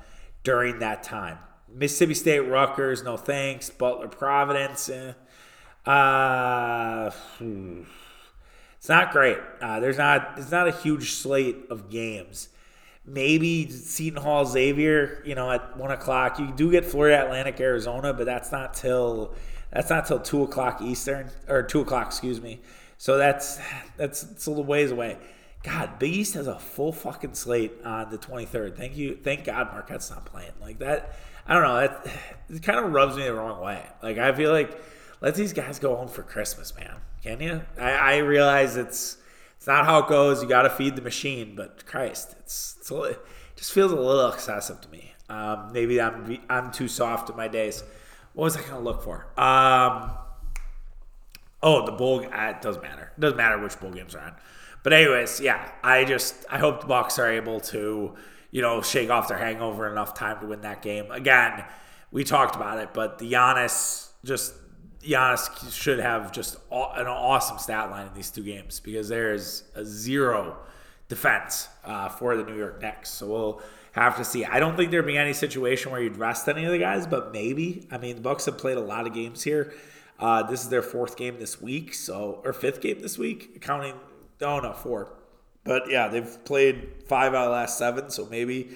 [0.44, 1.38] during that time.
[1.68, 3.68] Mississippi State, Rutgers, no thanks.
[3.68, 4.88] Butler, Providence.
[4.88, 5.12] Eh.
[5.84, 7.82] Uh, hmm.
[8.78, 9.38] it's not great.
[9.60, 12.50] Uh, there's not it's not a huge slate of games.
[13.06, 16.38] Maybe Seton Hall, Xavier, you know, at one o'clock.
[16.38, 19.34] You do get Florida Atlantic, Arizona, but that's not till
[19.70, 22.60] that's not till two o'clock Eastern or two o'clock, excuse me.
[22.96, 23.60] So that's
[23.96, 25.18] that's a little ways away.
[25.62, 28.76] God, Big East has a full fucking slate on the 23rd.
[28.76, 31.16] Thank you, thank God Marquette's not playing like that.
[31.46, 31.80] I don't know.
[31.80, 32.06] That
[32.50, 33.82] it kind of rubs me the wrong way.
[34.02, 34.78] Like I feel like
[35.20, 36.96] let these guys go home for Christmas, man.
[37.22, 37.62] Can you?
[37.78, 39.16] I, I realize it's
[39.64, 40.42] it's not how it goes.
[40.42, 43.18] You got to feed the machine, but Christ, it's, it's it
[43.56, 45.14] just feels a little excessive to me.
[45.30, 47.82] Um, maybe I'm I'm too soft in my days.
[48.34, 49.24] What was I gonna look for?
[49.38, 50.10] Um,
[51.62, 52.26] oh, the bowl.
[52.26, 53.10] Uh, it doesn't matter.
[53.16, 54.34] It doesn't matter which bowl games are on.
[54.82, 58.14] But anyways, yeah, I just I hope the Bucks are able to
[58.50, 61.10] you know shake off their hangover enough time to win that game.
[61.10, 61.64] Again,
[62.12, 64.52] we talked about it, but the Giannis just
[65.04, 69.64] Giannis should have just an awesome stat line in these two games because there is
[69.74, 70.56] a zero
[71.08, 73.10] defense uh, for the New York Knicks.
[73.10, 73.62] So we'll
[73.92, 74.44] have to see.
[74.44, 77.32] I don't think there'd be any situation where you'd rest any of the guys, but
[77.32, 77.86] maybe.
[77.90, 79.72] I mean, the Bucks have played a lot of games here.
[80.18, 83.94] Uh, this is their fourth game this week, so or fifth game this week, counting.
[84.40, 85.12] Oh no, four.
[85.64, 88.70] But yeah, they've played five out of the last seven, so maybe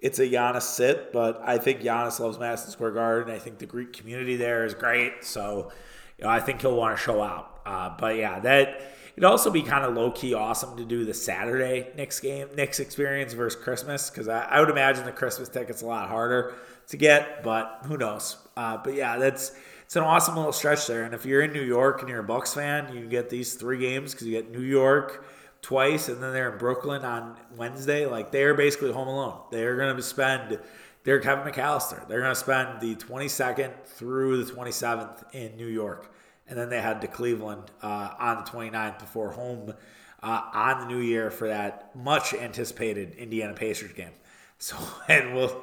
[0.00, 3.34] it's a Giannis sit, but I think Giannis loves Madison Square Garden.
[3.34, 5.24] I think the Greek community there is great.
[5.24, 5.72] So,
[6.18, 7.60] you know, I think he'll want to show out.
[7.66, 8.80] Uh, but yeah, that
[9.14, 12.78] it'd also be kind of low key awesome to do the Saturday Knicks game, Knicks
[12.78, 16.54] experience versus Christmas, because I, I, would imagine the Christmas ticket's a lot harder
[16.86, 18.36] to get, but who knows?
[18.56, 19.52] Uh, but yeah, that's
[19.84, 21.04] it's an awesome little stretch there.
[21.04, 23.78] And if you're in New York and you're a Bucks fan, you get these three
[23.78, 25.24] games because you get New York
[25.62, 28.06] twice, and then they're in Brooklyn on Wednesday.
[28.06, 29.40] Like they're basically home alone.
[29.50, 30.58] They're going to spend.
[31.04, 32.06] They're Kevin McAllister.
[32.08, 36.12] They're going to spend the 22nd through the 27th in New York
[36.48, 39.74] and then they head to Cleveland uh, on the 29th before home
[40.22, 44.12] uh, on the new year for that much anticipated Indiana Pacers game.
[44.58, 44.76] So,
[45.08, 45.62] and we'll,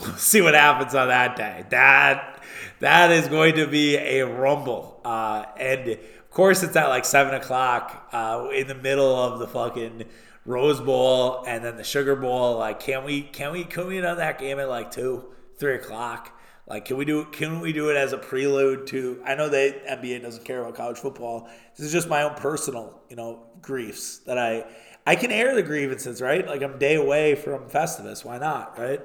[0.00, 1.64] we'll see what happens on that day.
[1.70, 2.42] That
[2.80, 5.98] that is going to be a rumble, uh, and
[6.36, 10.04] course it's at like seven o'clock uh, in the middle of the fucking
[10.44, 12.58] Rose Bowl and then the Sugar Bowl.
[12.58, 15.24] Like, can we can we can we on that game at like two,
[15.56, 16.38] three o'clock?
[16.66, 19.22] Like, can we do it can we do it as a prelude to?
[19.24, 21.48] I know that NBA doesn't care about college football.
[21.74, 24.66] This is just my own personal, you know, griefs that I
[25.06, 26.46] I can air the grievances, right?
[26.46, 28.26] Like I'm day away from Festivus.
[28.26, 29.00] Why not, right?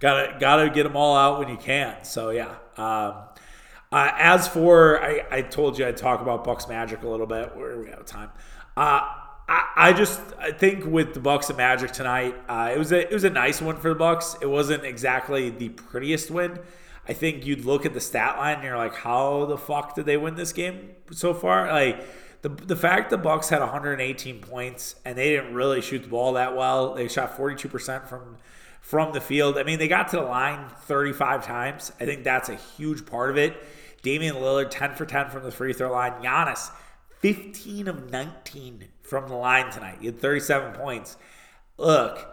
[0.00, 2.04] Gotta gotta get them all out when you can.
[2.04, 2.56] So yeah.
[2.76, 3.14] Um,
[3.94, 7.56] uh, as for I, I told you I'd talk about Bucks Magic a little bit.
[7.56, 8.30] Where we have time.
[8.76, 9.06] Uh,
[9.48, 13.08] I, I just I think with the Bucks and Magic tonight, uh, it was a
[13.08, 14.36] it was a nice one for the Bucks.
[14.42, 16.58] It wasn't exactly the prettiest win.
[17.06, 20.06] I think you'd look at the stat line and you're like, how the fuck did
[20.06, 21.68] they win this game so far?
[21.68, 22.04] Like
[22.42, 26.32] the the fact the Bucks had 118 points and they didn't really shoot the ball
[26.32, 26.94] that well.
[26.94, 28.38] They shot 42% from
[28.80, 29.56] from the field.
[29.56, 31.92] I mean, they got to the line 35 times.
[32.00, 33.56] I think that's a huge part of it.
[34.04, 36.12] Damian Lillard 10 for 10 from the free throw line.
[36.22, 36.70] Giannis
[37.18, 39.96] 15 of 19 from the line tonight.
[39.98, 41.16] He had 37 points.
[41.78, 42.30] Look,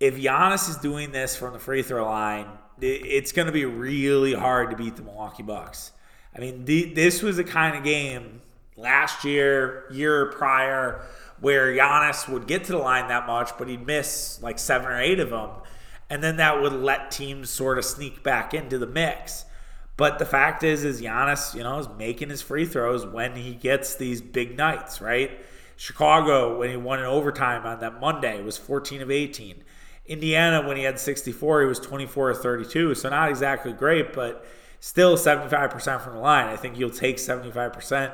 [0.00, 2.46] if Giannis is doing this from the free throw line,
[2.80, 5.92] it's going to be really hard to beat the Milwaukee Bucks.
[6.34, 8.40] I mean, this was the kind of game
[8.76, 11.02] last year, year prior,
[11.40, 14.98] where Giannis would get to the line that much, but he'd miss like seven or
[14.98, 15.50] eight of them.
[16.08, 19.44] And then that would let teams sort of sneak back into the mix.
[19.96, 23.54] But the fact is, is Giannis, you know, is making his free throws when he
[23.54, 25.38] gets these big nights, right?
[25.76, 29.62] Chicago, when he won in overtime on that Monday, was 14 of 18.
[30.06, 32.94] Indiana, when he had 64, he was 24 or 32.
[32.94, 34.44] So not exactly great, but
[34.80, 36.48] still 75% from the line.
[36.48, 38.12] I think you'll take 75%.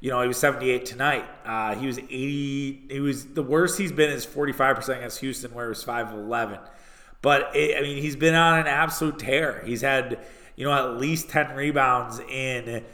[0.00, 1.24] You know, he was 78 tonight.
[1.44, 2.86] Uh, he was 80.
[2.90, 6.18] He was the worst he's been is 45% against Houston, where he was 5 of
[6.18, 6.58] 11.
[7.22, 9.62] But it, I mean, he's been on an absolute tear.
[9.64, 10.18] He's had,
[10.56, 12.84] you know, at least 10 rebounds in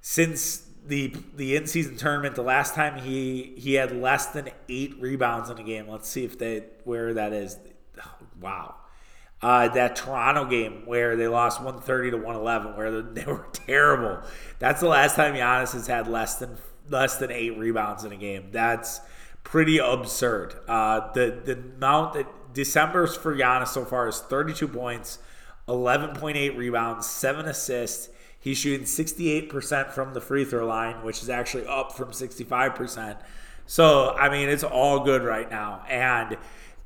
[0.00, 2.34] since the the in season tournament.
[2.34, 5.88] The last time he he had less than eight rebounds in a game.
[5.88, 7.58] Let's see if they where that is
[8.40, 8.74] wow.
[9.42, 14.20] Uh, that Toronto game where they lost 130 to 111, where they were terrible.
[14.58, 18.16] That's the last time Giannis has had less than less than eight rebounds in a
[18.16, 18.48] game.
[18.50, 19.00] That's
[19.44, 20.54] pretty absurd.
[20.68, 25.18] Uh, the the amount that December's for Giannis so far is 32 points,
[25.70, 28.08] 11.8 rebounds, seven assists.
[28.38, 33.18] He's shooting 68% from the free throw line, which is actually up from 65%.
[33.66, 36.36] So I mean, it's all good right now, and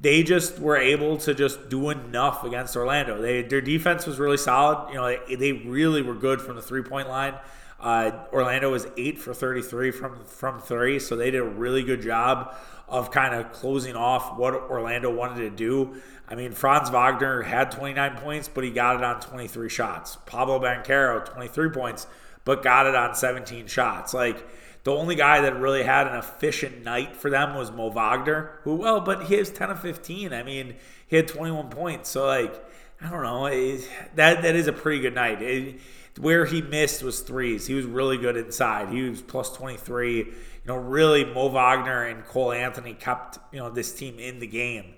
[0.00, 3.22] they just were able to just do enough against Orlando.
[3.22, 4.90] They their defense was really solid.
[4.90, 7.34] You know, they, they really were good from the three point line.
[7.80, 12.02] Uh, Orlando was eight for 33 from from three, so they did a really good
[12.02, 12.54] job
[12.86, 16.02] of kind of closing off what Orlando wanted to do.
[16.28, 20.16] I mean, Franz Wagner had 29 points, but he got it on 23 shots.
[20.26, 22.06] Pablo Banchero, 23 points,
[22.44, 24.14] but got it on 17 shots.
[24.14, 24.46] Like
[24.84, 28.74] the only guy that really had an efficient night for them was Mo Wagner, who,
[28.76, 30.32] well, but he was 10 of 15.
[30.32, 32.10] I mean, he had 21 points.
[32.10, 32.54] So, like,
[33.00, 33.46] I don't know.
[33.46, 35.42] It, that that is a pretty good night.
[35.42, 35.80] It,
[36.18, 37.66] where he missed was threes.
[37.66, 38.90] He was really good inside.
[38.90, 40.16] He was plus 23.
[40.18, 40.34] You
[40.66, 44.94] know, really, Mo Wagner and Cole Anthony kept, you know, this team in the game.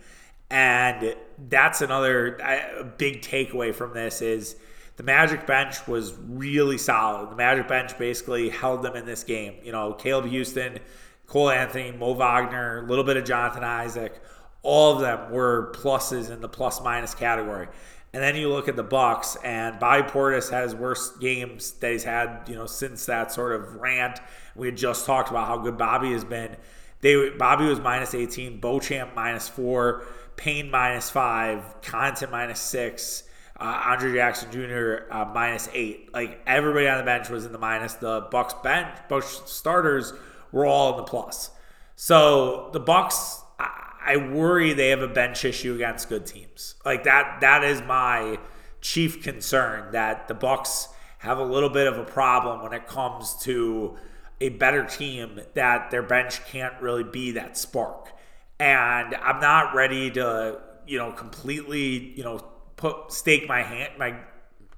[0.51, 1.17] And
[1.49, 4.57] that's another big takeaway from this is–
[4.97, 7.31] the Magic bench was really solid.
[7.31, 9.55] The Magic bench basically held them in this game.
[9.63, 10.79] You know, Caleb Houstan,
[11.27, 14.21] Cole Anthony, Mo Wagner, a little bit of Jonathan Isaac,
[14.63, 17.69] all of them were pluses in the plus minus category.
[18.15, 22.05] And then you look at the Bucks, and Bobby Portis has worst games that he's
[22.05, 24.20] had, you know, since that sort of rant.
[24.55, 26.57] We had just talked about how good Bobby has been.
[27.03, 30.05] They Bobby was minus 18, Beauchamp minus four,
[30.37, 33.24] Payne minus five, Connaughton minus six,
[33.59, 35.11] uh, Andre Jackson Jr.
[35.11, 36.12] Uh, minus eight.
[36.12, 37.95] Like everybody on the bench was in the minus.
[37.95, 40.12] The Bucks bench, Bucks starters
[40.53, 41.51] were all in the plus.
[41.97, 46.74] So the Bucks, I, I worry they have a bench issue against good teams.
[46.84, 47.39] Like that.
[47.41, 48.39] That is my
[48.80, 49.93] chief concern.
[49.93, 53.97] That the Bucks have a little bit of a problem when it comes to
[54.41, 58.12] a better team that their bench can't really be that spark.
[58.59, 62.39] And I'm not ready to, you know, completely, you know,
[62.77, 64.17] put stake my hand my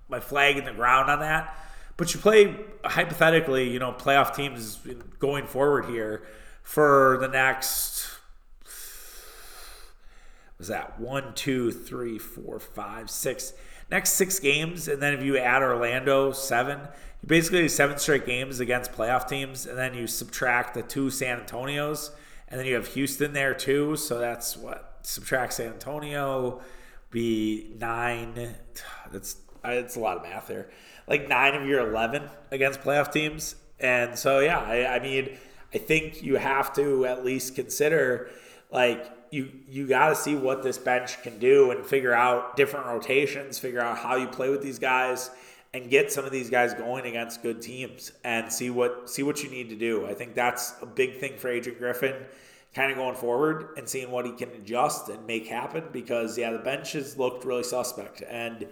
[0.09, 1.57] my flag in the ground on that.
[1.97, 4.79] But you play hypothetically, you know, playoff teams
[5.19, 6.23] going forward here
[6.63, 8.09] for the next
[10.59, 13.53] was that one, two, three, four, five, six
[13.91, 16.79] next six games, and then if you add Orlando, seven.
[17.23, 21.41] You basically seven straight games against playoff teams, and then you subtract the two San
[21.41, 22.11] Antonios,
[22.51, 23.97] and then you have Houston there too.
[23.97, 26.61] So that's what subtract San Antonio
[27.11, 28.55] be nine.
[29.13, 30.71] That's it's a lot of math there.
[31.07, 35.37] Like nine of your eleven against playoff teams, and so yeah, I, I mean,
[35.75, 38.31] I think you have to at least consider
[38.71, 42.87] like you you got to see what this bench can do and figure out different
[42.87, 45.31] rotations, figure out how you play with these guys
[45.75, 49.43] and get some of these guys going against good teams and see what see what
[49.43, 50.07] you need to do.
[50.07, 52.15] I think that's a big thing for Adrian Griffin
[52.75, 56.51] kind of going forward and seeing what he can adjust and make happen because yeah,
[56.53, 58.67] the bench has looked really suspect and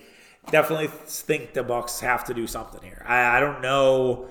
[0.51, 3.05] definitely think the Bucks have to do something here.
[3.07, 4.29] I, I don't know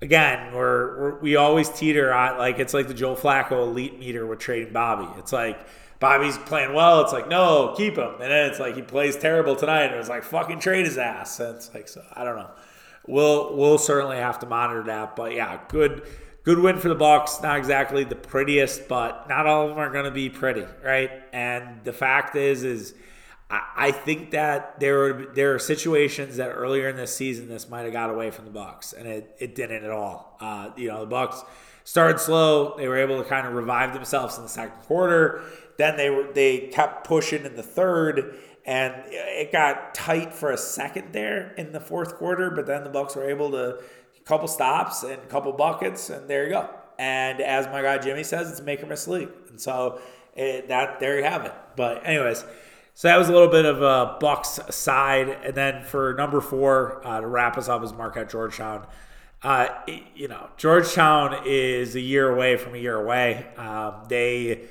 [0.00, 4.26] again, we're, we're, we always teeter on like it's like the Joe Flacco elite meter
[4.26, 5.08] with trading Bobby.
[5.18, 5.58] It's like
[5.98, 7.00] Bobby's playing well.
[7.02, 10.08] It's like no, keep him, and then it's like he plays terrible tonight, and it's
[10.08, 11.40] like fucking trade his ass.
[11.40, 12.50] And it's like so I don't know.
[13.06, 16.02] We'll we'll certainly have to monitor that, but yeah, good
[16.42, 17.40] good win for the Bucks.
[17.42, 21.10] Not exactly the prettiest, but not all of them are going to be pretty, right?
[21.32, 22.94] And the fact is, is
[23.48, 27.82] I think that there are there are situations that earlier in this season this might
[27.82, 30.36] have got away from the Bucks, and it, it didn't at all.
[30.40, 31.44] Uh, you know, the Bucks
[31.86, 32.76] started slow.
[32.76, 35.42] They were able to kind of revive themselves in the second quarter.
[35.78, 40.58] Then they were they kept pushing in the third, and it got tight for a
[40.58, 42.50] second there in the fourth quarter.
[42.50, 46.28] But then the Bucks were able to a couple stops and a couple buckets, and
[46.28, 46.68] there you go.
[46.98, 49.30] And as my guy Jimmy says, it's make or miss league.
[49.48, 50.00] And so
[50.34, 51.54] it, that there you have it.
[51.76, 52.44] But anyways.
[52.94, 57.06] So that was a little bit of a Bucks side, and then for number four
[57.06, 58.86] uh, to wrap us up is Marquette Georgetown.
[59.42, 59.68] Uh,
[60.14, 63.46] you know, Georgetown is a year away from a year away.
[63.56, 64.62] Um, they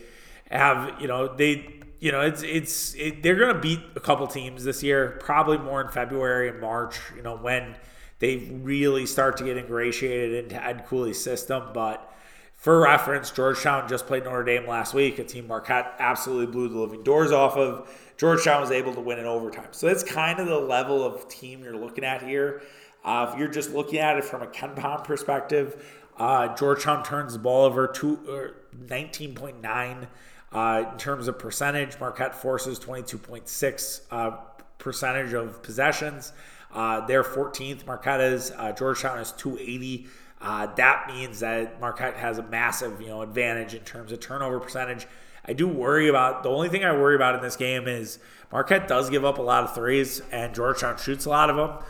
[0.50, 4.28] have, you know, they, you know, it's it's it, they're going to beat a couple
[4.28, 7.00] teams this year, probably more in February and March.
[7.16, 7.76] You know, when
[8.20, 12.12] they really start to get ingratiated into Ed Cooley's system, but.
[12.58, 16.80] For reference, Georgetown just played Notre Dame last week, a team Marquette absolutely blew the
[16.80, 17.88] living doors off of.
[18.18, 19.68] Georgetown was able to win in overtime.
[19.70, 22.64] So that's kind of the level of team you're looking at here.
[23.06, 25.86] Uh, if you're just looking at it from a KenPom perspective,
[26.18, 28.54] uh, Georgetown turns the ball over to
[28.88, 30.08] 19.9
[30.52, 32.00] uh, in terms of percentage.
[32.00, 34.38] Marquette forces 22.6 uh,
[34.80, 36.34] percentage of possessions.
[36.74, 37.86] Uh, they're 14th.
[37.86, 40.08] Marquette is uh, Georgetown is 280.
[40.42, 44.60] Uh, that means that Marquette has a massive, you know, advantage in terms of turnover
[44.60, 45.08] percentage.
[45.46, 48.20] I do worry about the only thing I worry about in this game is
[48.52, 51.86] Marquette does give up a lot of threes and Georgetown shoots a lot of them.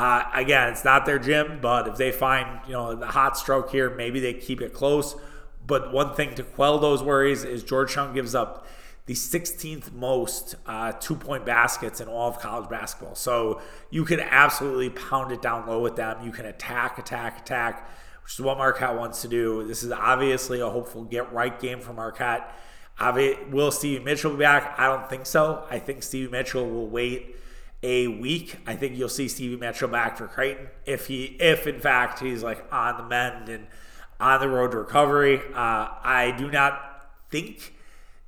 [0.00, 3.70] Uh, again, it's not their gym, but if they find you know the hot stroke
[3.70, 5.14] here, maybe they keep it close.
[5.66, 8.66] But one thing to quell those worries is Georgetown gives up
[9.04, 13.14] the 16th most uh, two point baskets in all of college basketball.
[13.14, 16.24] So you can absolutely pound it down low with them.
[16.24, 17.86] You can attack, attack, attack,
[18.24, 19.68] which is what Marquette wants to do.
[19.68, 22.50] This is obviously a hopeful get right game for Marquette.
[23.50, 24.78] Will Stevie Mitchell be back?
[24.78, 25.66] I don't think so.
[25.68, 27.36] I think Stevie Mitchell will wait
[27.82, 28.56] a week.
[28.66, 32.42] I think you'll see Stevie Mitchell back for Creighton if he, if in fact he's
[32.42, 33.66] like on the mend and
[34.18, 35.40] on the road to recovery.
[35.54, 37.74] Uh, I do not think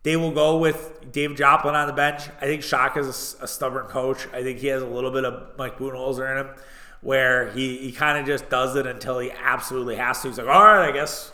[0.02, 2.22] they will go with Dave Joplin on the bench.
[2.40, 4.26] I think Shaka is a, a, stubborn coach.
[4.32, 6.54] I think he has a little bit of Mike Budenholzer in him,
[7.02, 10.28] where he, he kind of just does it until he absolutely has to.
[10.28, 11.30] He's like, all right, I guess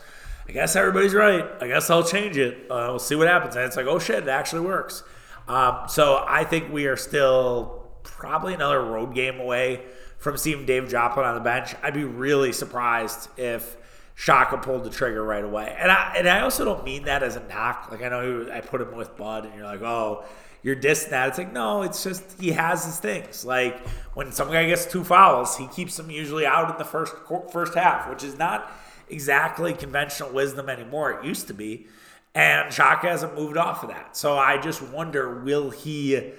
[0.48, 1.46] I guess everybody's right.
[1.60, 2.66] I guess I'll change it.
[2.70, 3.54] Uh, we'll see what happens.
[3.54, 5.02] And it's like, oh shit, it actually works.
[5.46, 7.77] Um, so I think we are still
[8.10, 9.82] probably another road game away
[10.18, 11.74] from seeing Dave Joplin on the bench.
[11.82, 13.76] I'd be really surprised if
[14.14, 15.74] Shaka pulled the trigger right away.
[15.78, 17.88] And I and I also don't mean that as a knock.
[17.90, 20.24] Like I know I put him with Bud, and you're like, oh,
[20.62, 21.28] you're dissing that.
[21.28, 23.44] It's like no, it's just he has his things.
[23.44, 27.14] Like when some guy gets two fouls, he keeps them usually out in the first
[27.52, 28.72] first half, which is not
[29.08, 31.12] exactly conventional wisdom anymore.
[31.12, 31.86] It used to be.
[32.34, 34.16] And Shaka hasn't moved off of that.
[34.16, 36.32] So I just wonder will he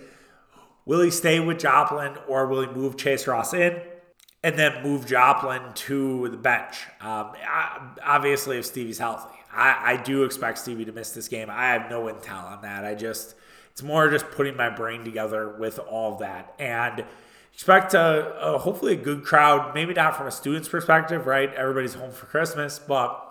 [0.90, 3.80] will he stay with Joplin or will he move Chase Ross in
[4.42, 6.88] and then move Joplin to the bench?
[7.00, 7.34] Um,
[8.04, 9.38] obviously, if Stevie's healthy.
[9.54, 11.48] I, I do expect Stevie to miss this game.
[11.52, 12.86] I have no intel on that.
[12.86, 13.36] I just,
[13.72, 16.56] it's more just putting my brain together with all of that.
[16.58, 17.06] And
[17.54, 19.76] expect a, a, hopefully a good crowd.
[19.76, 21.54] Maybe not from a student's perspective, right?
[21.54, 23.24] Everybody's home for Christmas, but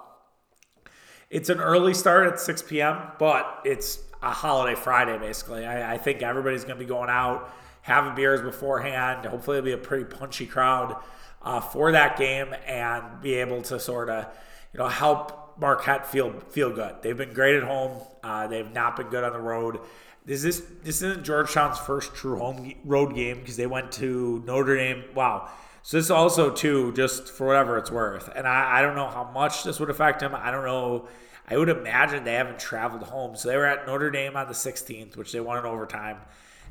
[1.28, 2.98] it's an early start at 6 p.m.
[3.18, 5.64] But it's a holiday Friday, basically.
[5.64, 9.26] I, I think everybody's going to be going out, having beers beforehand.
[9.26, 10.96] Hopefully, it'll be a pretty punchy crowd
[11.42, 14.26] uh, for that game and be able to sort of,
[14.72, 16.96] you know, help Marquette feel feel good.
[17.02, 18.00] They've been great at home.
[18.22, 19.80] Uh, they've not been good on the road.
[20.24, 24.76] This is this isn't Georgetown's first true home road game because they went to Notre
[24.76, 25.04] Dame.
[25.14, 25.48] Wow.
[25.82, 28.28] So this also too, just for whatever it's worth.
[28.36, 30.34] And I, I don't know how much this would affect him.
[30.34, 31.08] I don't know.
[31.50, 33.36] I would imagine they haven't traveled home.
[33.36, 36.18] So they were at Notre Dame on the 16th, which they won in overtime.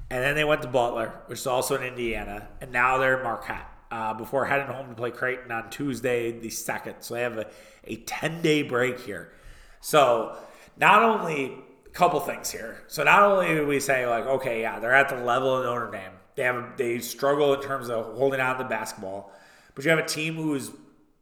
[0.10, 2.48] And then they went to Butler, which is also in Indiana.
[2.62, 6.96] And now they're Marquette uh, before heading home to play Creighton on Tuesday, the 2nd.
[7.00, 7.48] So they have a,
[7.86, 9.34] a 10 day break here.
[9.82, 10.38] So
[10.78, 12.84] not only a couple things here.
[12.88, 15.92] So not only do we say, like, okay, yeah, they're at the level of Notre
[15.92, 19.32] Dame, they have they struggle in terms of holding on to the basketball,
[19.74, 20.72] but you have a team who's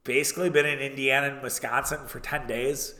[0.03, 2.95] basically been in Indiana and Wisconsin for 10 days.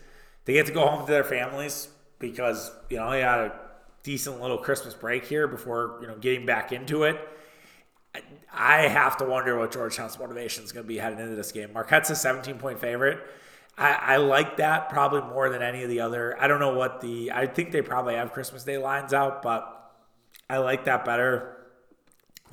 [0.46, 1.90] They get to go home to their families
[2.20, 3.60] because, you know, they had a
[4.04, 7.20] decent little Christmas break here before, you know, getting back into it
[8.54, 11.74] I have to wonder what Georgetown's motivation is going to be heading into this game.
[11.74, 13.20] Marquette's a 17 point favorite.
[13.78, 16.42] I, I, like that probably more than any of the other.
[16.42, 17.34] I don't know what the.
[17.34, 19.92] I think they probably have Christmas Day lines out, but
[20.50, 21.58] I like that better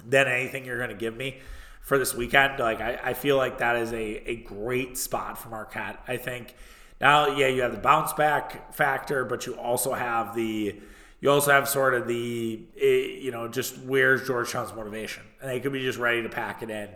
[0.04, 1.38] than anything you're going to give me
[1.80, 2.58] for this weekend.
[2.58, 6.02] Like I, I feel like that is a, a great spot for Marquette.
[6.08, 6.56] I think
[7.02, 10.80] now, yeah, you have the bounce back factor, but you also have the
[11.20, 15.22] you also have sort of the, eh, you know, just where's Georgetown's motivation?
[15.40, 16.88] And they could be just ready to pack it in.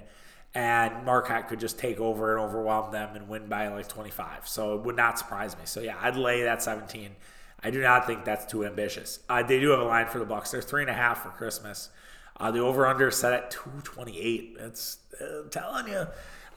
[0.53, 4.49] And Marquette could just take over and overwhelm them and win by like 25.
[4.49, 5.63] So it would not surprise me.
[5.65, 7.15] So yeah, I'd lay that 17.
[7.63, 9.21] I do not think that's too ambitious.
[9.29, 10.51] Uh, they do have a line for the Bucks.
[10.51, 11.91] They're three and a half for Christmas.
[12.39, 14.59] Uh, the over under set at 228.
[14.59, 16.07] That's uh, telling you,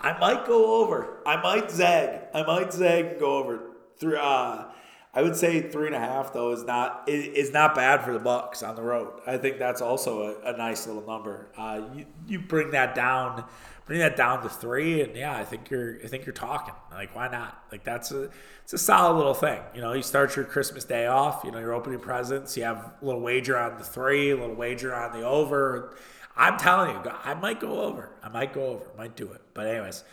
[0.01, 1.17] I might go over.
[1.25, 2.21] I might zag.
[2.33, 3.59] I might zag and go over.
[3.97, 4.17] Three.
[4.19, 4.65] uh,
[5.11, 8.19] I would say three and a half though is not is not bad for the
[8.19, 9.21] Bucks on the road.
[9.25, 11.49] I think that's also a, a nice little number.
[11.57, 13.43] Uh, you you bring that down,
[13.85, 16.75] bring that down to three, and yeah, I think you're I think you're talking.
[16.91, 17.63] Like why not?
[17.71, 18.29] Like that's a
[18.63, 19.61] it's a solid little thing.
[19.73, 21.41] You know, you start your Christmas day off.
[21.43, 22.55] You know, you're opening presents.
[22.55, 25.95] You have a little wager on the three, a little wager on the over.
[26.37, 28.11] I'm telling you, I might go over.
[28.23, 28.85] I might go over.
[28.95, 29.41] Might do it.
[29.59, 30.03] But anyways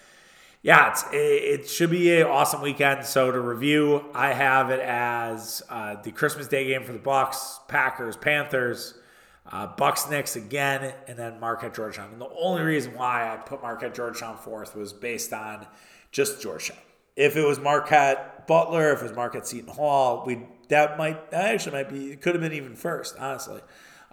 [0.66, 3.04] yeah, it's, it, should be an awesome weekend.
[3.06, 7.60] So to review, I have it as uh, the Christmas Day game for the Bucks,
[7.68, 8.94] Packers, Panthers,
[9.52, 12.10] uh, Bucks Knicks again, and then Marquette Georgetown.
[12.10, 15.68] And the only reason why I put Marquette Georgetown fourth was based on
[16.10, 16.78] just Georgetown.
[17.14, 21.54] If it was Marquette Butler, if it was Marquette Seton Hall, we that might that
[21.54, 23.60] actually might be it could have been even first, honestly.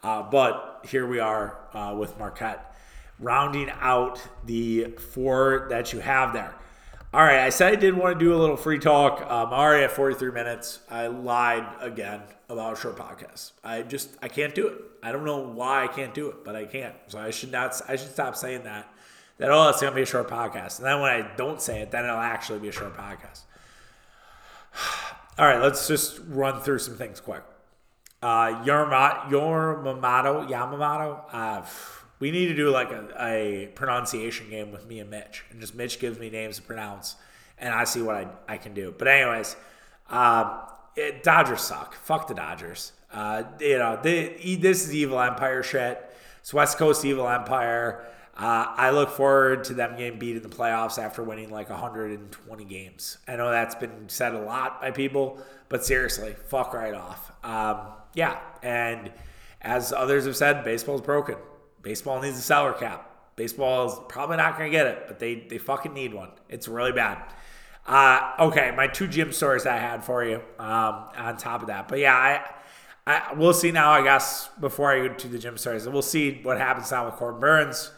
[0.04, 2.73] Uh, but here we are uh, with Marquette
[3.24, 6.54] rounding out the four that you have there.
[7.14, 9.22] All right, I said I did want to do a little free talk.
[9.22, 10.80] Um, already at 43 minutes.
[10.90, 13.52] I lied again about short podcast.
[13.64, 14.82] I just I can't do it.
[15.04, 16.96] I don't know why I can't do it, but I can't.
[17.08, 17.80] So I should not.
[17.88, 18.92] I should stop saying that.
[19.38, 21.92] That oh, it's gonna be a short podcast, and then when I don't say it,
[21.92, 23.42] then it'll actually be a short podcast.
[25.38, 27.44] All right, let's just run through some things quick.
[28.24, 31.26] Uh, your Yamamoto Yamamoto.
[31.32, 31.62] Uh,
[32.20, 35.76] we need to do like a, a pronunciation game with me and Mitch, and just
[35.76, 37.16] Mitch gives me names to pronounce,
[37.58, 38.94] and I see what I, I can do.
[38.98, 39.56] But anyways,
[40.10, 40.52] um,
[40.96, 41.96] it, Dodgers suck.
[41.96, 42.94] Fuck the Dodgers.
[43.12, 46.04] Uh, you know, they, this is evil empire shit.
[46.40, 48.06] It's West Coast evil empire.
[48.36, 52.66] Uh, I look forward to them getting beat in the playoffs after winning like 120
[52.66, 53.20] games.
[53.28, 55.38] I know that's been said a lot by people,
[55.70, 57.32] but seriously, fuck right off.
[57.44, 59.12] Um, yeah, and
[59.62, 61.36] as others have said, baseball's broken.
[61.84, 63.12] Baseball needs a salary cap.
[63.36, 66.32] Baseball is probably not going to get it, but they, they fucking need one.
[66.50, 67.22] It's really bad.
[67.86, 71.88] Uh, okay, my two gym stories I had for you um, on top of that.
[71.88, 72.50] But yeah, I,
[73.06, 75.88] I we'll see now, I guess, before I go to the gym stories.
[75.88, 77.92] We'll see what happens now with Corbin Burnes,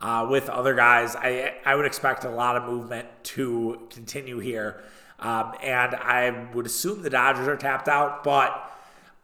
[0.00, 4.82] Uh, with other guys, I, I would expect a lot of movement to continue here.
[5.20, 8.24] Um, and I would assume the Dodgers are tapped out.
[8.24, 8.50] But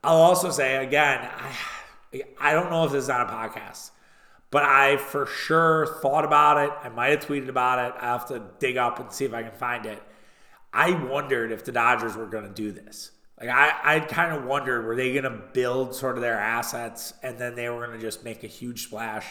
[0.04, 1.28] I'll also say, again,
[2.12, 3.90] I, I don't know if this is on a podcast.
[4.50, 6.70] But I for sure thought about it.
[6.82, 7.94] I might have tweeted about it.
[8.00, 10.02] I have to dig up and see if I can find it.
[10.72, 13.10] I wondered if the Dodgers were going to do this.
[13.40, 17.14] Like I, I kind of wondered, were they going to build sort of their assets
[17.22, 19.26] and then they were going to just make a huge splash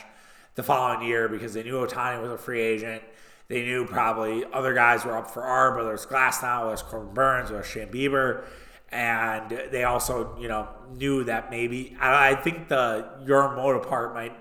[0.55, 3.03] the following year because they knew Ohtani was a free agent.
[3.47, 7.13] They knew probably other guys were up for arb, whether it's Glasnow, whether it's Corbin
[7.13, 8.43] Burnes, or Shane Bieber.
[8.91, 14.33] And they also, you know, knew that maybe I, I think the Yamamoto part might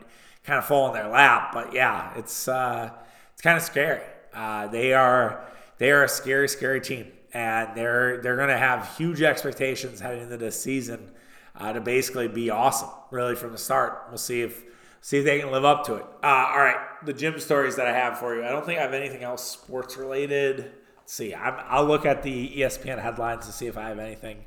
[0.47, 1.51] kind of fall in their lap.
[1.53, 2.91] But yeah, it's uh,
[3.33, 4.03] it's kind of scary.
[4.33, 5.45] Uh, they are
[5.79, 10.23] they are a scary, scary team, and they're they're going to have huge expectations heading
[10.23, 11.11] into this season
[11.57, 14.05] uh, to basically be awesome, really from the start.
[14.09, 14.63] We'll see if
[15.01, 16.05] see if they can live up to it.
[16.23, 18.45] Uh, all right, the gym stories that I have for you.
[18.45, 20.73] I don't think I have anything else sports related.
[20.99, 23.99] Let's see, I'm, i will look at the ESPN headlines to see if I have
[23.99, 24.45] anything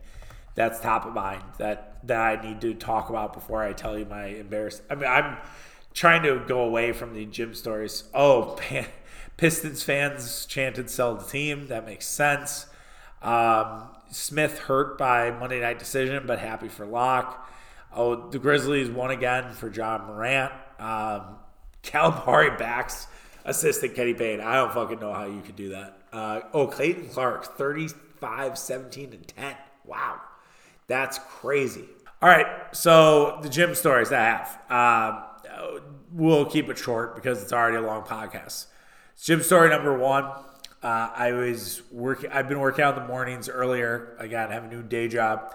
[0.56, 4.06] that's top of mind that that I need to talk about before I tell you
[4.06, 4.82] my embarrassed.
[4.90, 5.38] I mean, I'm
[5.94, 8.06] trying to go away from the gym stories.
[8.14, 8.58] Oh,
[9.38, 12.66] Pistons fans chanted "Sell the team." That makes sense.
[13.22, 17.50] Um, Smith hurt by Monday night decision, but happy for Lock.
[17.94, 20.52] Oh, the Grizzlies won again for Ja Morant.
[20.80, 21.38] Um,
[21.84, 23.08] Calipari backs
[23.46, 24.42] assistant Kenny Payne.
[24.42, 25.98] I don't fucking know how you could do that.
[26.12, 29.56] Uh, oh, Caitlin Clark, 35, 17, and 10.
[29.86, 30.22] Wow.
[30.88, 31.86] That's crazy.
[32.22, 32.48] All right.
[32.72, 34.60] So the gym stories I have.
[34.70, 35.24] Um,
[36.12, 38.66] we'll keep it short because it's already a long podcast.
[39.22, 40.26] Gym story number one.
[40.82, 42.32] Uh, I was working.
[42.32, 44.16] I've been working out in the mornings earlier.
[44.18, 45.54] Again, I have a new day job,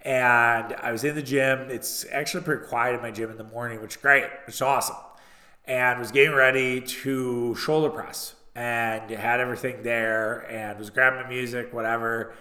[0.00, 1.70] and I was in the gym.
[1.70, 4.24] It's actually pretty quiet in my gym in the morning, which is great.
[4.46, 4.96] It's awesome.
[5.66, 11.72] And was getting ready to shoulder press, and had everything there, and was grabbing music,
[11.74, 12.32] whatever.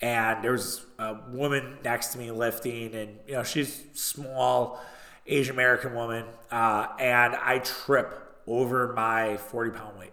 [0.00, 4.80] And there was a woman next to me lifting, and you know she's small,
[5.26, 10.12] Asian American woman, uh, and I trip over my forty pound weight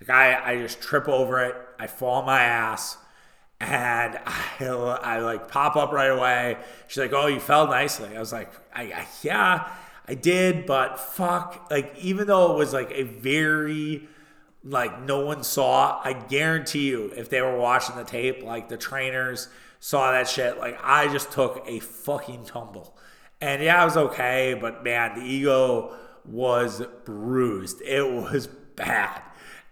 [0.00, 1.54] like I, I just trip over it.
[1.78, 2.96] I fall on my ass
[3.60, 6.56] and I, I like pop up right away.
[6.88, 9.68] She's like, "Oh, you fell nicely." I was like, I, I, "Yeah,
[10.08, 14.08] I did, but fuck." Like, even though it was like a very
[14.62, 18.76] like no one saw, I guarantee you, if they were watching the tape, like the
[18.76, 19.48] trainers
[19.80, 20.58] saw that shit.
[20.58, 22.94] Like, I just took a fucking tumble,
[23.40, 27.80] and yeah, I was okay, but man, the ego was bruised.
[27.82, 29.22] It was bad.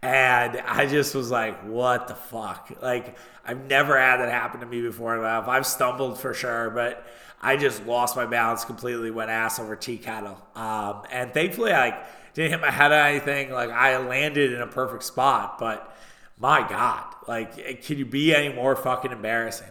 [0.00, 2.70] And I just was like, what the fuck?
[2.80, 5.48] Like, I've never had that happen to me before in my life.
[5.48, 7.04] I've stumbled for sure, but
[7.42, 10.40] I just lost my balance completely, went ass over tea kettle.
[10.54, 12.04] Um, and thankfully, I
[12.34, 13.50] didn't hit my head on anything.
[13.50, 15.96] Like, I landed in a perfect spot, but
[16.38, 19.68] my God, like, can you be any more fucking embarrassing?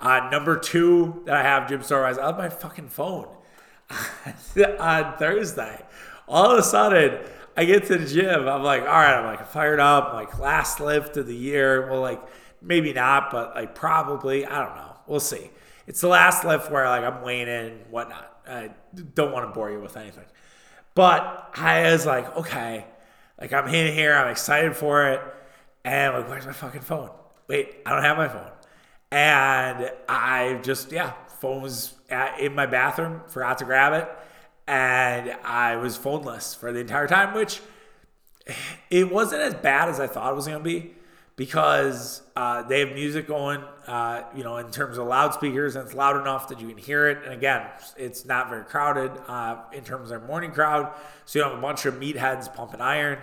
[0.00, 3.28] Uh, number two that I have, gym Story wise, I my fucking phone
[3.90, 5.84] on Thursday.
[6.28, 7.20] All of a sudden,
[7.56, 8.48] I get to the gym.
[8.48, 10.08] I'm like, all right, I'm like fired up.
[10.08, 11.88] I'm like last lift of the year.
[11.90, 12.20] Well, like
[12.60, 14.44] maybe not, but like probably.
[14.44, 14.96] I don't know.
[15.06, 15.50] We'll see.
[15.86, 18.30] It's the last lift where like I'm weighing in and whatnot.
[18.46, 18.70] I
[19.14, 20.24] don't want to bore you with anything.
[20.94, 22.86] But I was like, okay,
[23.40, 24.14] like I'm in here.
[24.14, 25.20] I'm excited for it.
[25.84, 27.10] And I'm like, where's my fucking phone?
[27.46, 28.50] Wait, I don't have my phone.
[29.14, 33.22] And I just, yeah, phone was at, in my bathroom.
[33.28, 34.08] Forgot to grab it
[34.66, 37.60] and I was phoneless for the entire time, which
[38.90, 40.94] it wasn't as bad as I thought it was going to be
[41.36, 45.94] because uh, they have music going, uh, you know, in terms of loudspeakers, and it's
[45.94, 47.24] loud enough that you can hear it.
[47.24, 50.94] And again, it's not very crowded uh, in terms of their morning crowd,
[51.24, 53.18] so you have a bunch of meatheads pumping iron.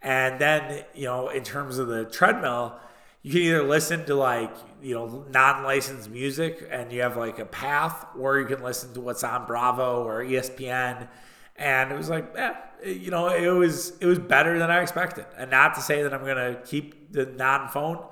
[0.00, 2.76] And then, you know, in terms of the treadmill,
[3.22, 4.52] you can either listen to like
[4.82, 9.00] you know non-licensed music and you have like a path or you can listen to
[9.00, 11.08] what's on bravo or espn
[11.56, 15.24] and it was like yeah you know it was it was better than i expected.
[15.36, 18.04] And not to say that i'm gonna keep the non-phone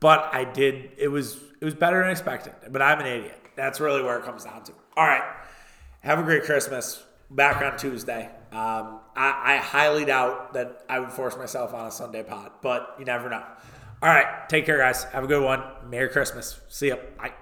[0.00, 2.52] but i did it was it was better than I expected.
[2.70, 3.40] But i'm an idiot.
[3.56, 4.72] That's really where it comes down to.
[4.96, 5.22] All right.
[6.00, 7.02] Have a great christmas.
[7.30, 8.30] Back on tuesday.
[8.52, 12.94] Um, I, I highly doubt that i would force myself on a sunday pod but
[12.98, 13.42] you never know
[14.04, 14.48] all right.
[14.48, 15.04] Take care, guys.
[15.04, 15.62] Have a good one.
[15.88, 16.60] Merry Christmas.
[16.68, 16.96] See ya.
[17.18, 17.34] Bye.